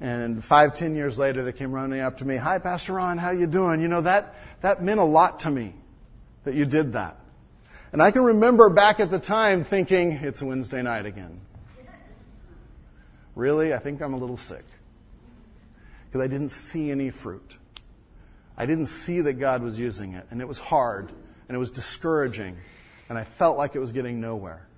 [0.00, 2.36] And five, ten years later, they came running up to me.
[2.36, 3.80] Hi, Pastor Ron, how you doing?
[3.80, 5.74] You know, that, that meant a lot to me
[6.44, 7.18] that you did that.
[7.92, 11.40] And I can remember back at the time thinking, it's Wednesday night again.
[13.34, 13.74] Really?
[13.74, 14.64] I think I'm a little sick.
[16.06, 17.56] Because I didn't see any fruit.
[18.60, 20.26] I didn't see that God was using it.
[20.30, 21.08] And it was hard.
[21.48, 22.58] And it was discouraging.
[23.08, 24.68] And I felt like it was getting nowhere.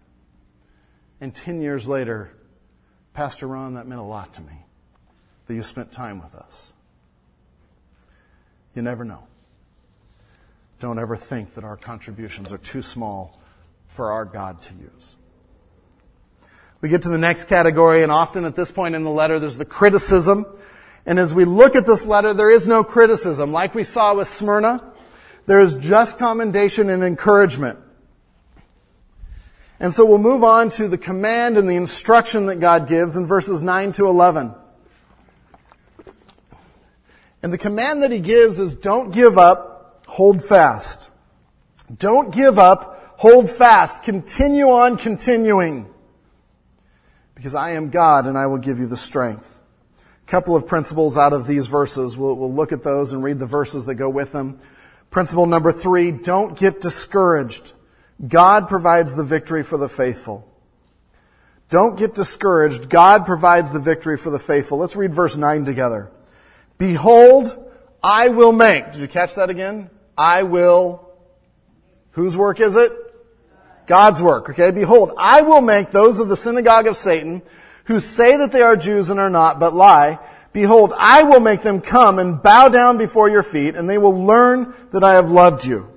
[1.21, 2.31] And 10 years later,
[3.13, 4.67] Pastor Ron, that meant a lot to me
[5.49, 6.73] that you spent time with us.
[8.77, 9.25] You never know.
[10.79, 13.41] Don't ever think that our contributions are too small
[13.89, 15.17] for our God to use.
[16.81, 19.57] We get to the next category, and often at this point in the letter, there's
[19.57, 20.47] the criticism.
[21.05, 23.53] And as we look at this letter, there is no criticism.
[23.53, 24.93] Like we saw with Smyrna,
[25.47, 27.79] there is just commendation and encouragement.
[29.81, 33.27] And so we'll move on to the command and the instruction that God gives in
[33.27, 34.55] verses 9 to 11.
[37.43, 41.11] And the command that he gives is don't give up, hold fast.
[41.99, 44.05] Don't give up, hold fast.
[44.05, 45.93] Continue on continuing.
[47.35, 49.52] Because I am God and I will give you the strength.
[50.27, 52.17] Couple of principles out of these verses.
[52.17, 54.61] We'll, we'll look at those and read the verses that go with them.
[55.11, 57.75] Principle number three, don't get discouraged.
[58.27, 60.49] God provides the victory for the faithful.
[61.69, 62.89] Don't get discouraged.
[62.89, 64.79] God provides the victory for the faithful.
[64.79, 66.11] Let's read verse 9 together.
[66.79, 67.57] Behold,
[68.03, 68.93] I will make.
[68.93, 69.91] Did you catch that again?
[70.17, 71.09] I will.
[72.13, 72.93] Whose work is it?
[73.87, 74.51] God's work.
[74.51, 74.71] Okay.
[74.71, 77.43] Behold, I will make those of the synagogue of Satan
[77.85, 80.19] who say that they are Jews and are not, but lie.
[80.53, 84.25] Behold, I will make them come and bow down before your feet and they will
[84.25, 85.89] learn that I have loved you.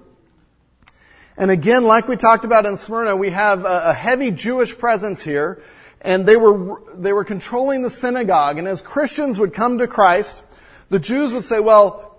[1.38, 5.62] And again, like we talked about in Smyrna, we have a, heavy Jewish presence here,
[6.00, 8.58] and they were, they were controlling the synagogue.
[8.58, 10.44] And as Christians would come to Christ,
[10.90, 12.15] the Jews would say, well,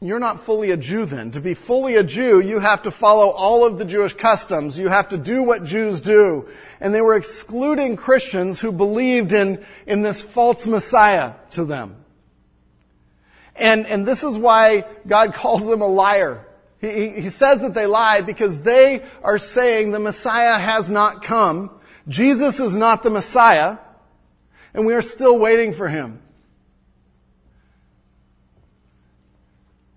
[0.00, 1.32] you're not fully a Jew then.
[1.32, 4.78] To be fully a Jew, you have to follow all of the Jewish customs.
[4.78, 6.48] You have to do what Jews do.
[6.80, 11.96] And they were excluding Christians who believed in, in this false Messiah to them.
[13.56, 16.46] And, and this is why God calls them a liar.
[16.80, 21.70] He, he says that they lie because they are saying the Messiah has not come.
[22.06, 23.78] Jesus is not the Messiah.
[24.74, 26.20] And we are still waiting for him.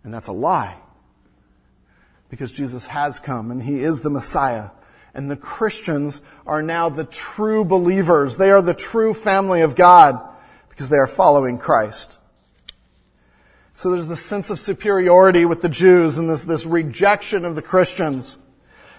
[0.04, 0.78] And that's a lie.
[2.30, 4.70] Because Jesus has come and he is the Messiah.
[5.14, 8.38] And the Christians are now the true believers.
[8.38, 10.22] They are the true family of God
[10.70, 12.18] because they are following Christ.
[13.74, 17.62] So there's this sense of superiority with the Jews and this, this rejection of the
[17.62, 18.38] Christians.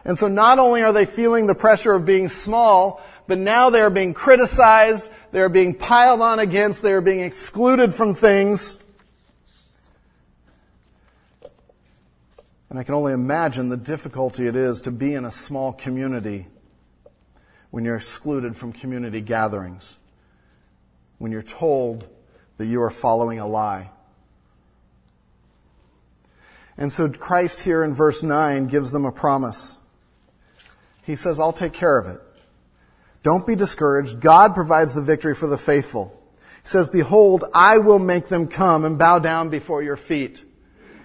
[0.04, 3.80] And so not only are they feeling the pressure of being small, but now they
[3.80, 8.76] are being criticized, they are being piled on against, they are being excluded from things.
[12.72, 16.46] And I can only imagine the difficulty it is to be in a small community
[17.70, 19.98] when you're excluded from community gatherings,
[21.18, 22.08] when you're told
[22.56, 23.90] that you are following a lie.
[26.78, 29.76] And so Christ here in verse 9 gives them a promise.
[31.02, 32.22] He says, I'll take care of it.
[33.22, 34.18] Don't be discouraged.
[34.18, 36.18] God provides the victory for the faithful.
[36.62, 40.46] He says, behold, I will make them come and bow down before your feet.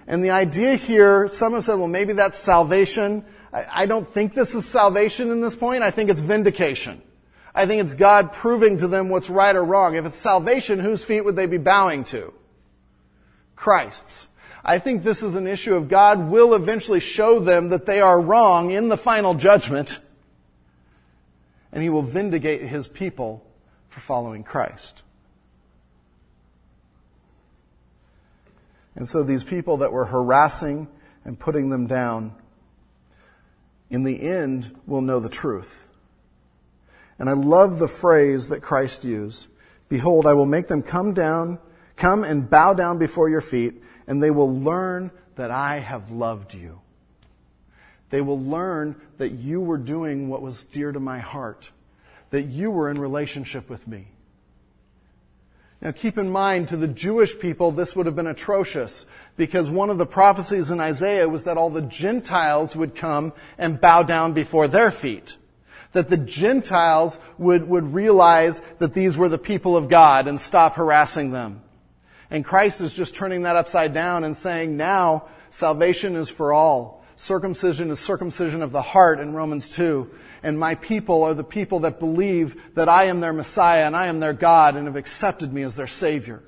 [0.08, 3.26] And the idea here, some have said, well, maybe that's salvation.
[3.52, 5.82] I, I don't think this is salvation in this point.
[5.82, 7.02] I think it's vindication.
[7.54, 9.96] I think it's God proving to them what's right or wrong.
[9.96, 12.32] If it's salvation, whose feet would they be bowing to?
[13.54, 14.28] Christ's.
[14.64, 18.18] I think this is an issue of God will eventually show them that they are
[18.18, 19.98] wrong in the final judgment,
[21.70, 23.44] and He will vindicate His people
[23.90, 25.02] for following Christ.
[28.98, 30.88] And so these people that were harassing
[31.24, 32.34] and putting them down,
[33.88, 35.86] in the end, will know the truth.
[37.16, 39.46] And I love the phrase that Christ used.
[39.88, 41.60] Behold, I will make them come down,
[41.94, 46.52] come and bow down before your feet, and they will learn that I have loved
[46.52, 46.80] you.
[48.10, 51.70] They will learn that you were doing what was dear to my heart,
[52.30, 54.08] that you were in relationship with me.
[55.80, 59.06] Now keep in mind, to the Jewish people, this would have been atrocious
[59.36, 63.80] because one of the prophecies in Isaiah was that all the Gentiles would come and
[63.80, 65.36] bow down before their feet.
[65.92, 70.74] That the Gentiles would, would realize that these were the people of God and stop
[70.74, 71.62] harassing them.
[72.30, 76.97] And Christ is just turning that upside down and saying now salvation is for all.
[77.18, 80.08] Circumcision is circumcision of the heart in Romans 2.
[80.44, 84.06] And my people are the people that believe that I am their Messiah and I
[84.06, 86.44] am their God and have accepted me as their Savior.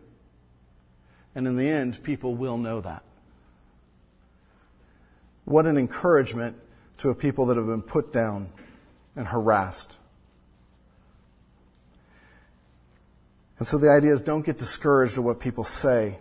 [1.35, 3.03] And in the end, people will know that.
[5.45, 6.57] What an encouragement
[6.99, 8.49] to a people that have been put down
[9.17, 9.97] and harassed.
[13.59, 16.19] And so the idea is don't get discouraged at what people say.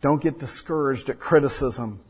[0.00, 2.00] Don't get discouraged at criticism.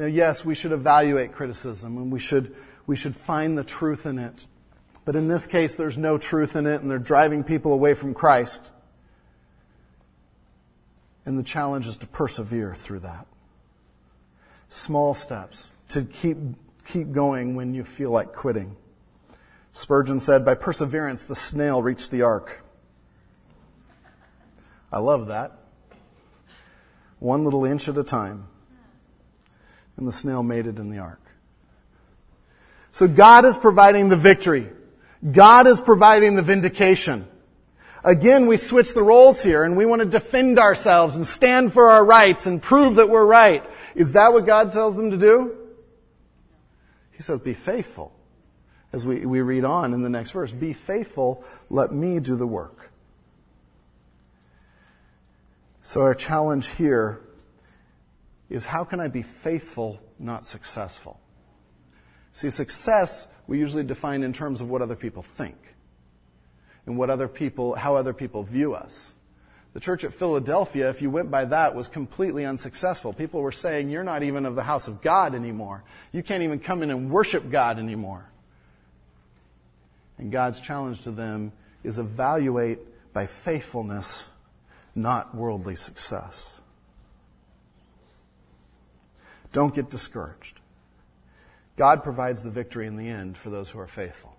[0.00, 4.18] Now, yes, we should evaluate criticism and we should, we should find the truth in
[4.18, 4.46] it.
[5.04, 8.14] But in this case, there's no truth in it and they're driving people away from
[8.14, 8.72] Christ.
[11.26, 13.26] And the challenge is to persevere through that.
[14.70, 16.38] Small steps to keep,
[16.86, 18.76] keep going when you feel like quitting.
[19.72, 22.64] Spurgeon said, by perseverance, the snail reached the ark.
[24.90, 25.58] I love that.
[27.18, 28.46] One little inch at a time.
[30.00, 31.20] And the snail made it in the ark.
[32.90, 34.68] So God is providing the victory.
[35.30, 37.28] God is providing the vindication.
[38.02, 41.90] Again, we switch the roles here and we want to defend ourselves and stand for
[41.90, 43.62] our rights and prove that we're right.
[43.94, 45.56] Is that what God tells them to do?
[47.12, 48.12] He says, be faithful.
[48.92, 52.46] As we, we read on in the next verse, be faithful, let me do the
[52.46, 52.90] work.
[55.82, 57.20] So our challenge here
[58.50, 61.18] is how can I be faithful, not successful?
[62.32, 65.56] See, success we usually define in terms of what other people think
[66.86, 69.12] and what other people, how other people view us.
[69.72, 73.12] The church at Philadelphia, if you went by that, was completely unsuccessful.
[73.12, 75.84] People were saying, you're not even of the house of God anymore.
[76.10, 78.28] You can't even come in and worship God anymore.
[80.18, 81.52] And God's challenge to them
[81.84, 82.80] is evaluate
[83.12, 84.28] by faithfulness,
[84.94, 86.60] not worldly success.
[89.52, 90.60] Don't get discouraged.
[91.76, 94.36] God provides the victory in the end for those who are faithful.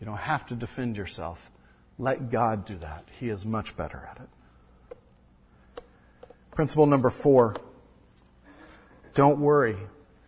[0.00, 1.50] You don't have to defend yourself.
[1.98, 3.04] Let God do that.
[3.18, 5.82] He is much better at it.
[6.52, 7.56] Principle number four.
[9.14, 9.76] Don't worry.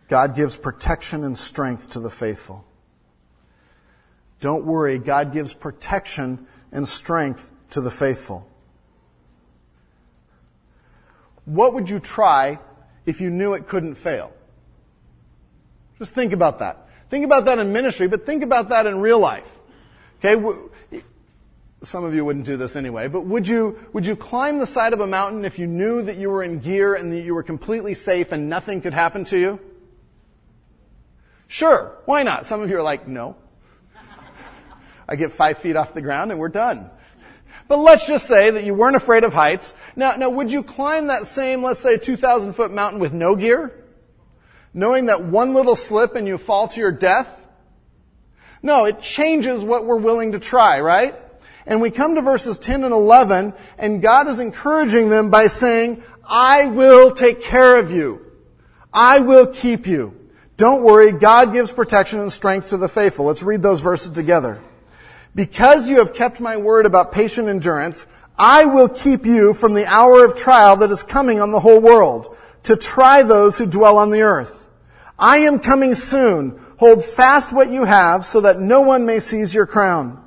[0.09, 2.65] God gives protection and strength to the faithful.
[4.39, 4.99] Don't worry.
[4.99, 8.47] God gives protection and strength to the faithful.
[11.45, 12.59] What would you try
[13.05, 14.31] if you knew it couldn't fail?
[15.99, 16.87] Just think about that.
[17.09, 19.49] Think about that in ministry, but think about that in real life.
[20.23, 20.35] Okay,
[21.83, 24.93] some of you wouldn't do this anyway, but would you, would you climb the side
[24.93, 27.43] of a mountain if you knew that you were in gear and that you were
[27.43, 29.59] completely safe and nothing could happen to you?
[31.47, 32.45] Sure, why not?
[32.45, 33.35] Some of you are like, no.
[35.07, 36.89] I get five feet off the ground and we're done.
[37.67, 39.73] But let's just say that you weren't afraid of heights.
[39.95, 43.71] Now, now would you climb that same, let's say, 2,000 foot mountain with no gear?
[44.73, 47.39] Knowing that one little slip and you fall to your death?
[48.61, 51.15] No, it changes what we're willing to try, right?
[51.65, 56.03] And we come to verses 10 and 11, and God is encouraging them by saying,
[56.23, 58.25] I will take care of you.
[58.91, 60.19] I will keep you.
[60.55, 63.25] Don't worry, God gives protection and strength to the faithful.
[63.25, 64.61] Let's read those verses together.
[65.35, 68.05] Because you have kept my word about patient endurance,
[68.37, 71.79] I will keep you from the hour of trial that is coming on the whole
[71.79, 74.65] world to try those who dwell on the earth.
[75.17, 76.59] I am coming soon.
[76.77, 80.23] Hold fast what you have so that no one may seize your crown.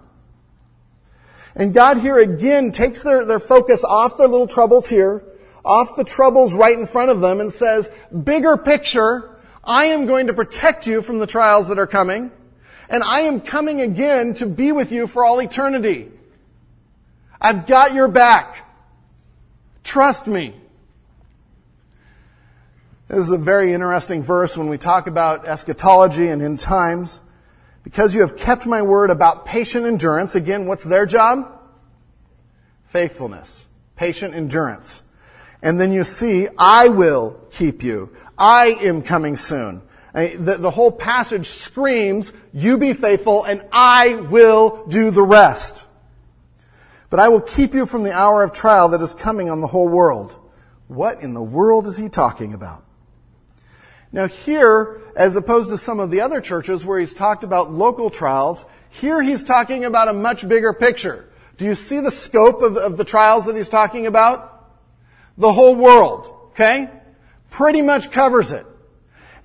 [1.54, 5.24] And God here again takes their, their focus off their little troubles here,
[5.64, 7.90] off the troubles right in front of them and says,
[8.24, 12.30] bigger picture, I am going to protect you from the trials that are coming,
[12.88, 16.10] and I am coming again to be with you for all eternity.
[17.40, 18.66] I've got your back.
[19.84, 20.54] Trust me.
[23.08, 27.20] This is a very interesting verse when we talk about eschatology and end times.
[27.84, 30.34] Because you have kept my word about patient endurance.
[30.34, 31.60] Again, what's their job?
[32.88, 33.64] Faithfulness.
[33.94, 35.04] Patient endurance.
[35.62, 38.10] And then you see, I will keep you.
[38.36, 39.82] I am coming soon.
[40.16, 45.84] The, the whole passage screams, you be faithful and I will do the rest.
[47.10, 49.66] But I will keep you from the hour of trial that is coming on the
[49.66, 50.38] whole world.
[50.88, 52.82] What in the world is he talking about?
[54.10, 58.08] Now here, as opposed to some of the other churches where he's talked about local
[58.08, 61.28] trials, here he's talking about a much bigger picture.
[61.58, 64.70] Do you see the scope of, of the trials that he's talking about?
[65.36, 66.88] The whole world, okay?
[67.50, 68.66] Pretty much covers it.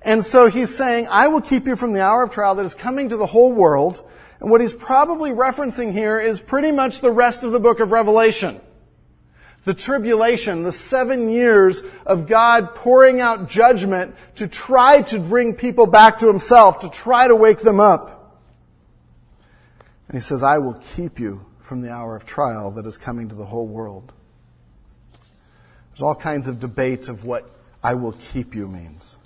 [0.04, 2.74] And so he's saying, I will keep you from the hour of trial that is
[2.74, 4.02] coming to the whole world.
[4.40, 7.92] And what he's probably referencing here is pretty much the rest of the book of
[7.92, 8.60] Revelation.
[9.64, 15.86] The tribulation, the seven years of God pouring out judgment to try to bring people
[15.86, 18.40] back to himself, to try to wake them up.
[20.08, 23.28] And he says, I will keep you from the hour of trial that is coming
[23.28, 24.12] to the whole world.
[25.90, 27.48] There's all kinds of debates of what
[27.84, 29.16] I will keep you means.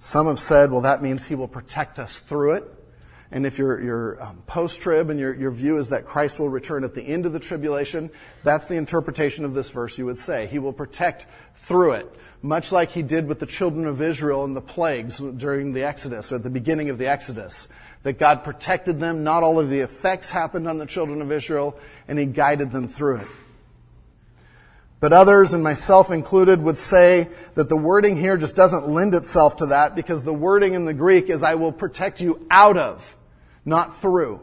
[0.00, 2.74] Some have said, well, that means he will protect us through it.
[3.30, 6.82] And if your, your um, post-trib and your, your view is that Christ will return
[6.82, 8.10] at the end of the tribulation,
[8.42, 10.46] that's the interpretation of this verse you would say.
[10.46, 11.26] He will protect
[11.56, 12.14] through it.
[12.40, 16.32] Much like he did with the children of Israel and the plagues during the Exodus,
[16.32, 17.68] or at the beginning of the Exodus.
[18.04, 21.78] That God protected them, not all of the effects happened on the children of Israel,
[22.06, 23.28] and he guided them through it.
[25.00, 29.56] But others, and myself included, would say that the wording here just doesn't lend itself
[29.58, 33.16] to that because the wording in the Greek is I will protect you out of,
[33.64, 34.40] not through.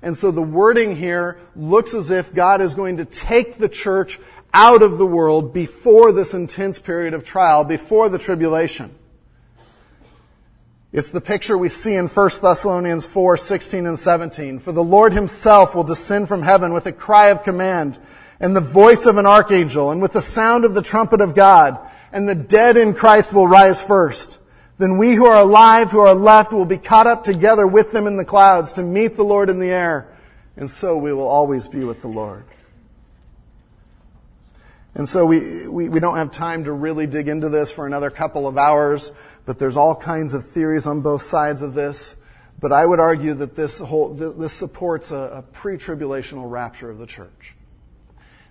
[0.00, 4.18] And so the wording here looks as if God is going to take the church
[4.54, 8.94] out of the world before this intense period of trial, before the tribulation.
[10.90, 14.60] It's the picture we see in 1 Thessalonians 4, 16 and 17.
[14.60, 17.98] For the Lord himself will descend from heaven with a cry of command
[18.40, 21.78] and the voice of an archangel and with the sound of the trumpet of God,
[22.12, 24.38] and the dead in Christ will rise first.
[24.78, 28.06] Then we who are alive, who are left, will be caught up together with them
[28.06, 30.06] in the clouds to meet the Lord in the air,
[30.56, 32.44] and so we will always be with the Lord.
[34.94, 38.10] And so we, we, we don't have time to really dig into this for another
[38.10, 39.12] couple of hours,
[39.46, 42.16] but there's all kinds of theories on both sides of this.
[42.60, 47.06] But I would argue that this whole, this supports a, a pre-tribulational rapture of the
[47.06, 47.54] church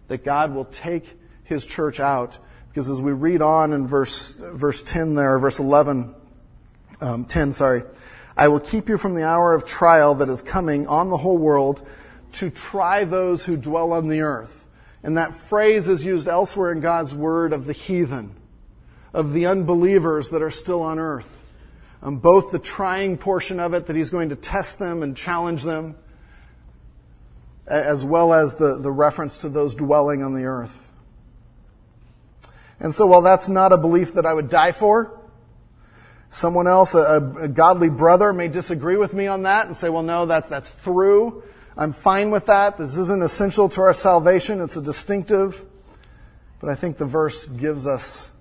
[0.07, 2.37] that God will take his church out.
[2.69, 6.13] Because as we read on in verse, verse 10 there, verse 11,
[7.01, 7.83] um, 10, sorry,
[8.35, 11.37] I will keep you from the hour of trial that is coming on the whole
[11.37, 11.85] world
[12.33, 14.65] to try those who dwell on the earth.
[15.03, 18.35] And that phrase is used elsewhere in God's word of the heathen,
[19.13, 21.29] of the unbelievers that are still on earth.
[22.03, 25.63] Um, both the trying portion of it, that he's going to test them and challenge
[25.63, 25.95] them,
[27.67, 30.89] as well as the, the reference to those dwelling on the earth.
[32.79, 35.19] And so while that's not a belief that I would die for,
[36.29, 40.03] someone else, a, a, godly brother may disagree with me on that and say, well
[40.03, 41.43] no, that's, that's through.
[41.75, 42.77] I'm fine with that.
[42.77, 44.61] This isn't essential to our salvation.
[44.61, 45.63] It's a distinctive.
[46.59, 48.31] But I think the verse gives us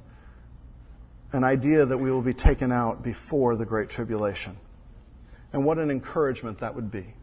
[1.33, 4.57] an idea that we will be taken out before the Great Tribulation.
[5.53, 7.15] And what an encouragement that would be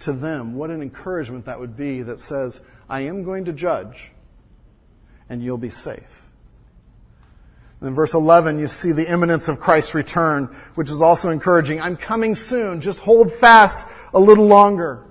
[0.00, 4.10] to them, what an encouragement that would be that says, I am going to judge
[5.28, 6.22] and you'll be safe.
[7.80, 11.80] And in verse 11, you see the imminence of Christ's return, which is also encouraging.
[11.80, 12.80] I'm coming soon.
[12.80, 15.06] Just hold fast a little longer.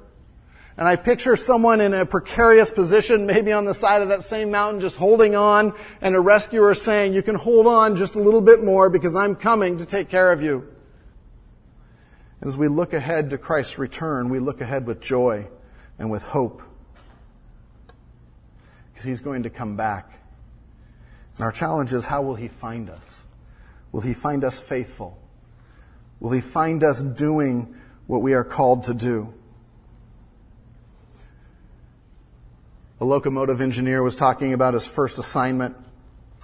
[0.77, 4.51] And I picture someone in a precarious position, maybe on the side of that same
[4.51, 8.39] mountain, just holding on, and a rescuer saying, you can hold on just a little
[8.39, 10.67] bit more because I'm coming to take care of you.
[12.41, 15.47] As we look ahead to Christ's return, we look ahead with joy
[15.97, 16.61] and with hope.
[18.93, 20.19] Because he's going to come back.
[21.35, 23.25] And our challenge is how will he find us?
[23.91, 25.17] Will he find us faithful?
[26.19, 27.75] Will he find us doing
[28.07, 29.33] what we are called to do?
[33.01, 35.75] A locomotive engineer was talking about his first assignment.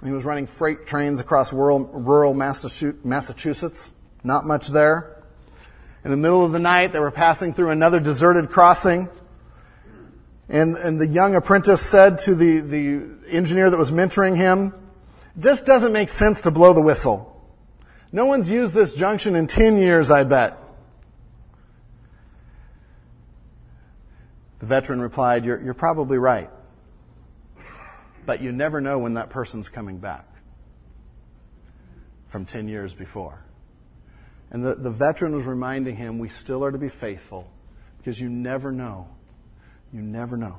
[0.04, 3.92] He was running freight trains across rural, rural Massachusetts.
[4.24, 5.15] Not much there.
[6.06, 9.08] In the middle of the night, they were passing through another deserted crossing.
[10.48, 14.72] And, and the young apprentice said to the, the engineer that was mentoring him,
[15.36, 17.44] just doesn't make sense to blow the whistle.
[18.12, 20.62] No one's used this junction in 10 years, I bet.
[24.60, 26.50] The veteran replied, you're, you're probably right.
[28.24, 30.24] But you never know when that person's coming back
[32.28, 33.42] from 10 years before.
[34.50, 37.50] And the, the veteran was reminding him, we still are to be faithful
[37.98, 39.08] because you never know.
[39.92, 40.58] You never know.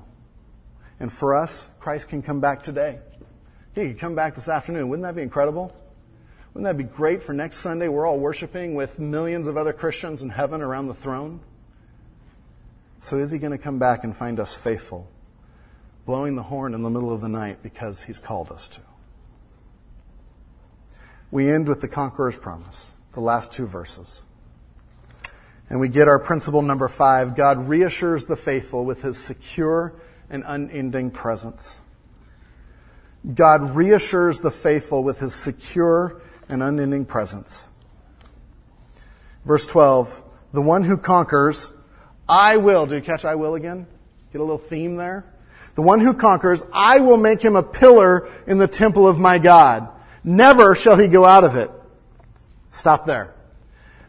[0.99, 2.99] And for us, Christ can come back today.
[3.75, 4.89] He could come back this afternoon.
[4.89, 5.73] Wouldn't that be incredible?
[6.53, 7.87] Wouldn't that be great for next Sunday?
[7.87, 11.39] We're all worshiping with millions of other Christians in heaven around the throne.
[12.99, 15.07] So is he going to come back and find us faithful,
[16.05, 18.81] blowing the horn in the middle of the night because he's called us to?
[21.29, 24.21] We end with the conqueror's promise the last two verses.
[25.71, 29.95] And we get our principle number five God reassures the faithful with his secure
[30.29, 31.79] and unending presence.
[33.33, 37.69] God reassures the faithful with his secure and unending presence.
[39.45, 41.73] Verse 12, the one who conquers,
[42.29, 42.85] I will.
[42.85, 43.87] Do you catch I will again?
[44.31, 45.25] Get a little theme there?
[45.73, 49.39] The one who conquers, I will make him a pillar in the temple of my
[49.39, 49.89] God.
[50.23, 51.71] Never shall he go out of it.
[52.77, 53.33] Stop there.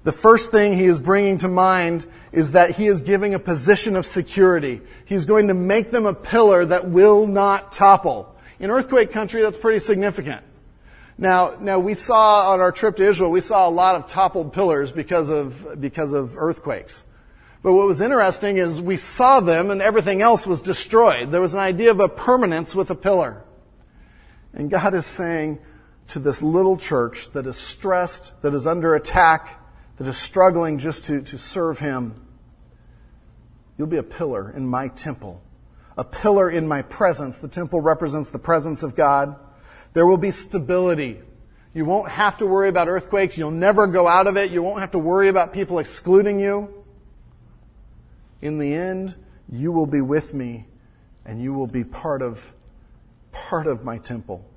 [0.05, 3.97] The first thing he is bringing to mind is that he is giving a position
[3.97, 4.81] of security.
[5.07, 8.35] He's going to make them a pillar that will not topple.
[8.61, 10.43] In earthquake country, that's pretty significant.
[11.17, 14.53] Now, now we saw on our trip to Israel, we saw a lot of toppled
[14.53, 17.03] pillars because of, because of earthquakes.
[17.63, 21.33] But what was interesting is we saw them and everything else was destroyed.
[21.33, 23.43] There was an idea of a permanence with a pillar.
[24.53, 25.59] And God is saying
[26.09, 29.63] to this little church that is stressed, that is under attack,
[29.97, 32.15] that is struggling just to, to serve Him,
[33.77, 35.43] you'll be a pillar in my temple
[35.99, 37.37] a pillar in my presence.
[37.37, 39.35] The temple represents the presence of God.
[39.95, 41.21] There will be stability.
[41.75, 43.37] You won't have to worry about earthquakes.
[43.37, 44.53] You'll never go out of it.
[44.53, 46.85] You won't have to worry about people excluding you.
[48.41, 49.17] In the end,
[49.51, 50.67] you will be with me
[51.25, 52.55] and you will be part of,
[53.33, 54.49] part of my temple.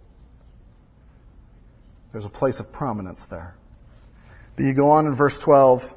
[2.12, 3.56] There's a place of prominence there.
[4.56, 5.96] But you go on in verse 12,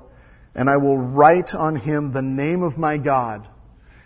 [0.54, 3.48] and I will write on him the name of my God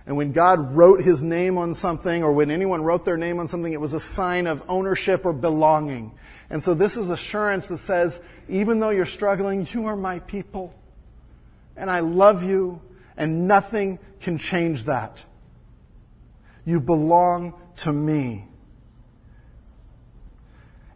[0.09, 3.47] and when God wrote his name on something, or when anyone wrote their name on
[3.47, 6.13] something, it was a sign of ownership or belonging.
[6.49, 10.73] And so this is assurance that says, even though you're struggling, you are my people.
[11.77, 12.81] And I love you,
[13.19, 15.23] and nothing can change that.
[16.65, 18.48] You belong to me.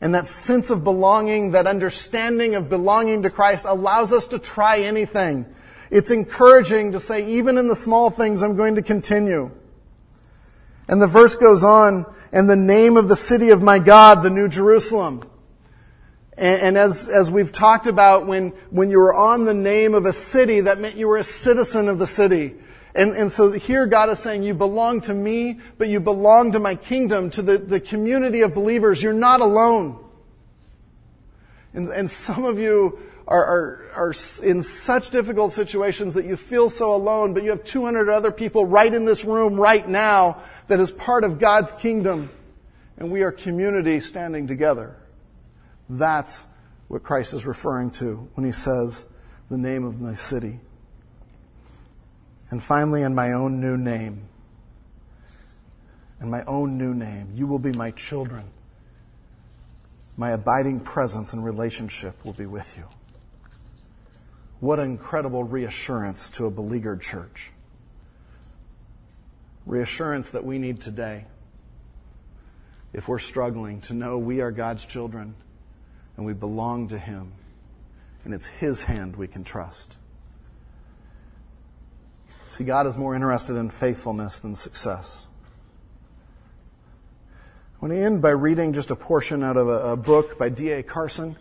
[0.02, 4.80] And that sense of belonging, that understanding of belonging to Christ allows us to try
[4.80, 5.46] anything.
[5.90, 9.52] It's encouraging to say, even in the small things, I'm going to continue.
[10.88, 14.30] And the verse goes on, and the name of the city of my God, the
[14.30, 15.22] New Jerusalem.
[16.36, 20.12] And, as, as we've talked about, when, when you were on the name of a
[20.12, 22.56] city, that meant you were a citizen of the city.
[22.94, 26.60] And, and so here God is saying, you belong to me, but you belong to
[26.60, 29.02] my kingdom, to the, the community of believers.
[29.02, 29.98] You're not alone.
[31.72, 36.68] And, and some of you are, are, are in such difficult situations that you feel
[36.68, 40.80] so alone, but you have 200 other people right in this room right now that
[40.80, 42.30] is part of God's kingdom.
[42.98, 44.96] And we are community standing together.
[45.88, 46.38] That's
[46.88, 49.06] what Christ is referring to when he says,
[49.48, 50.60] the name of my city.
[52.52, 54.28] And finally, in my own new name,
[56.20, 58.44] in my own new name, you will be my children.
[60.18, 62.84] My abiding presence and relationship will be with you.
[64.60, 67.50] What incredible reassurance to a beleaguered church.
[69.64, 71.24] Reassurance that we need today.
[72.92, 75.36] If we're struggling to know we are God's children
[76.18, 77.32] and we belong to Him
[78.26, 79.96] and it's His hand we can trust.
[82.62, 85.26] See, God is more interested in faithfulness than success.
[87.74, 90.48] I want to end by reading just a portion out of a, a book by
[90.48, 90.84] D.A.
[90.84, 91.36] Carson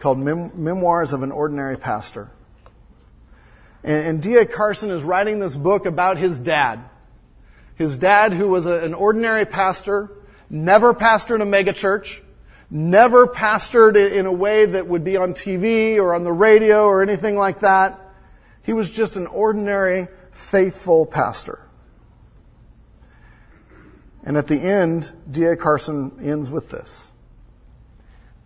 [0.00, 2.32] called Mem- Memoirs of an Ordinary Pastor.
[3.84, 4.44] And, and D.A.
[4.44, 6.80] Carson is writing this book about his dad.
[7.76, 10.10] His dad, who was a, an ordinary pastor,
[10.48, 12.18] never pastored a megachurch,
[12.70, 17.02] never pastored in a way that would be on TV or on the radio or
[17.02, 18.00] anything like that.
[18.64, 21.60] He was just an ordinary, faithful pastor.
[24.24, 25.56] And at the end, D.A.
[25.56, 27.10] Carson ends with this.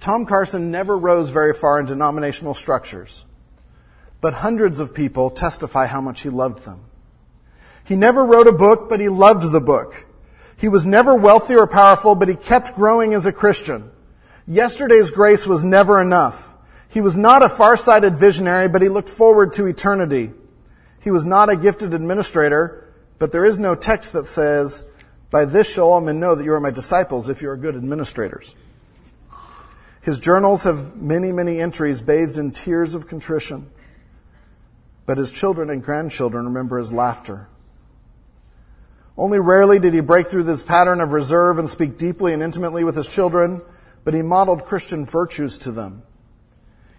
[0.00, 3.24] Tom Carson never rose very far in denominational structures
[4.24, 6.80] but hundreds of people testify how much he loved them.
[7.84, 10.06] He never wrote a book, but he loved the book.
[10.56, 13.90] He was never wealthy or powerful, but he kept growing as a Christian.
[14.46, 16.54] Yesterday's grace was never enough.
[16.88, 20.32] He was not a far-sighted visionary, but he looked forward to eternity.
[21.04, 24.84] He was not a gifted administrator, but there is no text that says,
[25.30, 27.76] by this shall all men know that you are my disciples if you are good
[27.76, 28.56] administrators.
[30.00, 33.70] His journals have many, many entries bathed in tears of contrition
[35.06, 37.48] but his children and grandchildren remember his laughter.
[39.16, 42.84] Only rarely did he break through this pattern of reserve and speak deeply and intimately
[42.84, 43.62] with his children,
[44.02, 46.02] but he modeled Christian virtues to them.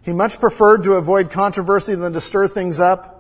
[0.02, 3.15] He much preferred to avoid controversy than to stir things up,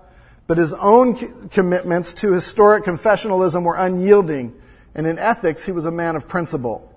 [0.48, 4.54] but his own commitments to historic confessionalism were unyielding,
[4.94, 6.92] and in ethics he was a man of principle.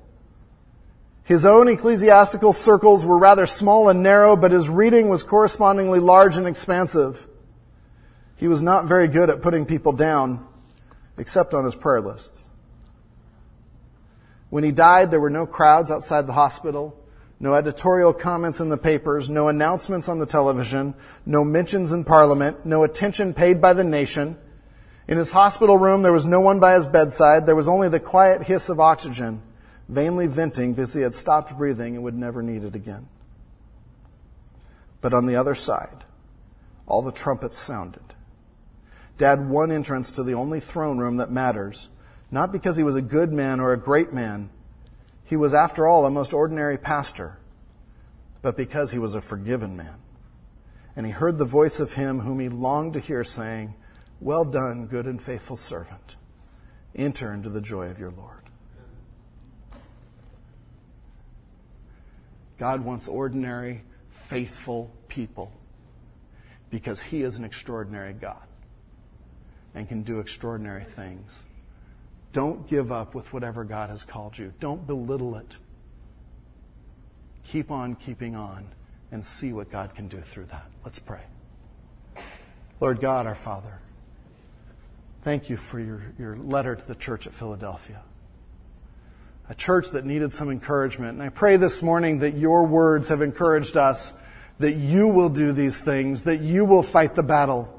[1.25, 6.37] His own ecclesiastical circles were rather small and narrow, but his reading was correspondingly large
[6.37, 7.27] and expansive.
[8.37, 10.47] He was not very good at putting people down,
[11.19, 12.47] except on his prayer lists.
[14.51, 16.98] When he died, there were no crowds outside the hospital,
[17.41, 22.67] no editorial comments in the papers, no announcements on the television, no mentions in parliament,
[22.67, 24.37] no attention paid by the nation.
[25.07, 27.47] In his hospital room, there was no one by his bedside.
[27.47, 29.41] There was only the quiet hiss of oxygen,
[29.89, 33.09] vainly venting because he had stopped breathing and would never need it again.
[35.01, 36.05] But on the other side,
[36.87, 38.03] all the trumpets sounded.
[39.17, 41.89] Dad won entrance to the only throne room that matters,
[42.31, 44.51] not because he was a good man or a great man.
[45.29, 47.37] He was, after all, a most ordinary pastor,
[48.41, 49.97] but because he was a forgiven man.
[50.97, 53.75] And he heard the voice of him whom he longed to hear saying,
[54.21, 56.17] Well done, good and faithful servant.
[56.97, 58.41] Enter into the joy of your Lord.
[62.59, 63.83] God wants ordinary,
[64.29, 65.53] faithful people
[66.71, 68.47] because he is an extraordinary God
[69.75, 71.31] and can do extraordinary things.
[72.33, 74.53] Don't give up with whatever God has called you.
[74.61, 75.57] Don't belittle it.
[77.45, 78.67] Keep on keeping on
[79.11, 80.67] and see what God can do through that.
[80.85, 81.23] Let's pray.
[82.81, 83.81] Lord God, our Father,
[85.23, 88.03] thank you for your, your letter to the church at Philadelphia.
[89.49, 91.15] A church that needed some encouragement.
[91.15, 94.13] And I pray this morning that your words have encouraged us,
[94.59, 97.78] that you will do these things, that you will fight the battle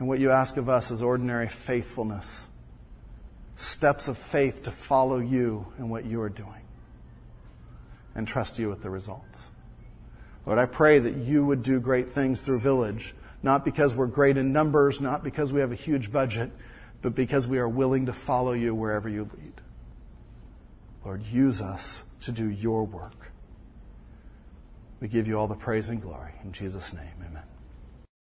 [0.00, 2.48] and what you ask of us is ordinary faithfulness,
[3.54, 6.64] steps of faith to follow you and what you are doing,
[8.14, 9.48] and trust you with the results.
[10.46, 14.38] Lord, I pray that you would do great things through Village, not because we're great
[14.38, 16.50] in numbers, not because we have a huge budget,
[17.02, 19.60] but because we are willing to follow you wherever you lead.
[21.04, 23.32] Lord, use us to do your work.
[24.98, 26.32] We give you all the praise and glory.
[26.42, 27.49] In Jesus' name, amen.